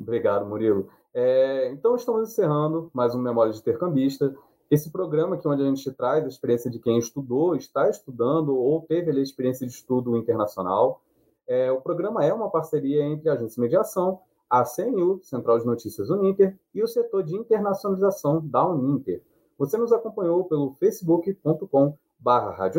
Obrigado, 0.00 0.46
Murilo. 0.46 0.88
É, 1.14 1.70
então, 1.70 1.94
estamos 1.94 2.30
encerrando 2.30 2.90
mais 2.92 3.14
um 3.14 3.22
Memória 3.22 3.52
de 3.52 3.60
Intercambista. 3.60 4.34
Esse 4.68 4.90
programa 4.90 5.36
aqui, 5.36 5.46
onde 5.46 5.62
a 5.62 5.66
gente 5.66 5.92
traz 5.92 6.24
a 6.24 6.28
experiência 6.28 6.68
de 6.68 6.80
quem 6.80 6.98
estudou, 6.98 7.54
está 7.54 7.88
estudando 7.88 8.56
ou 8.56 8.80
teve 8.80 9.12
a 9.12 9.22
experiência 9.22 9.64
de 9.64 9.72
estudo 9.72 10.16
internacional. 10.16 11.00
É, 11.46 11.70
o 11.70 11.80
programa 11.80 12.24
é 12.24 12.32
uma 12.32 12.50
parceria 12.50 13.04
entre 13.04 13.28
a 13.28 13.34
Agência 13.34 13.60
Mediação, 13.60 14.18
a 14.52 14.64
CNU, 14.64 15.18
Central 15.22 15.60
de 15.60 15.64
Notícias 15.64 16.10
Uninter, 16.10 16.58
e 16.74 16.82
o 16.82 16.86
setor 16.86 17.22
de 17.22 17.34
internacionalização 17.34 18.46
da 18.46 18.62
Uninter. 18.68 19.22
Você 19.56 19.78
nos 19.78 19.90
acompanhou 19.94 20.44
pelo 20.44 20.74
facebook.com 20.74 21.96
barra 22.18 22.70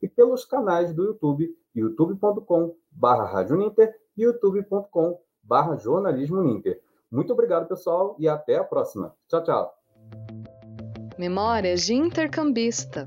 e 0.00 0.08
pelos 0.08 0.46
canais 0.46 0.94
do 0.94 1.04
YouTube, 1.04 1.54
youtube.com 1.74 2.74
barra 2.90 3.46
e 4.16 4.22
youtube.com 4.22 5.20
barra. 5.42 5.76
Muito 7.10 7.32
obrigado, 7.34 7.68
pessoal, 7.68 8.16
e 8.18 8.26
até 8.26 8.56
a 8.56 8.64
próxima. 8.64 9.14
Tchau, 9.28 9.44
tchau. 9.44 9.74
Memórias 11.18 11.82
de 11.82 11.92
intercambista. 11.92 13.06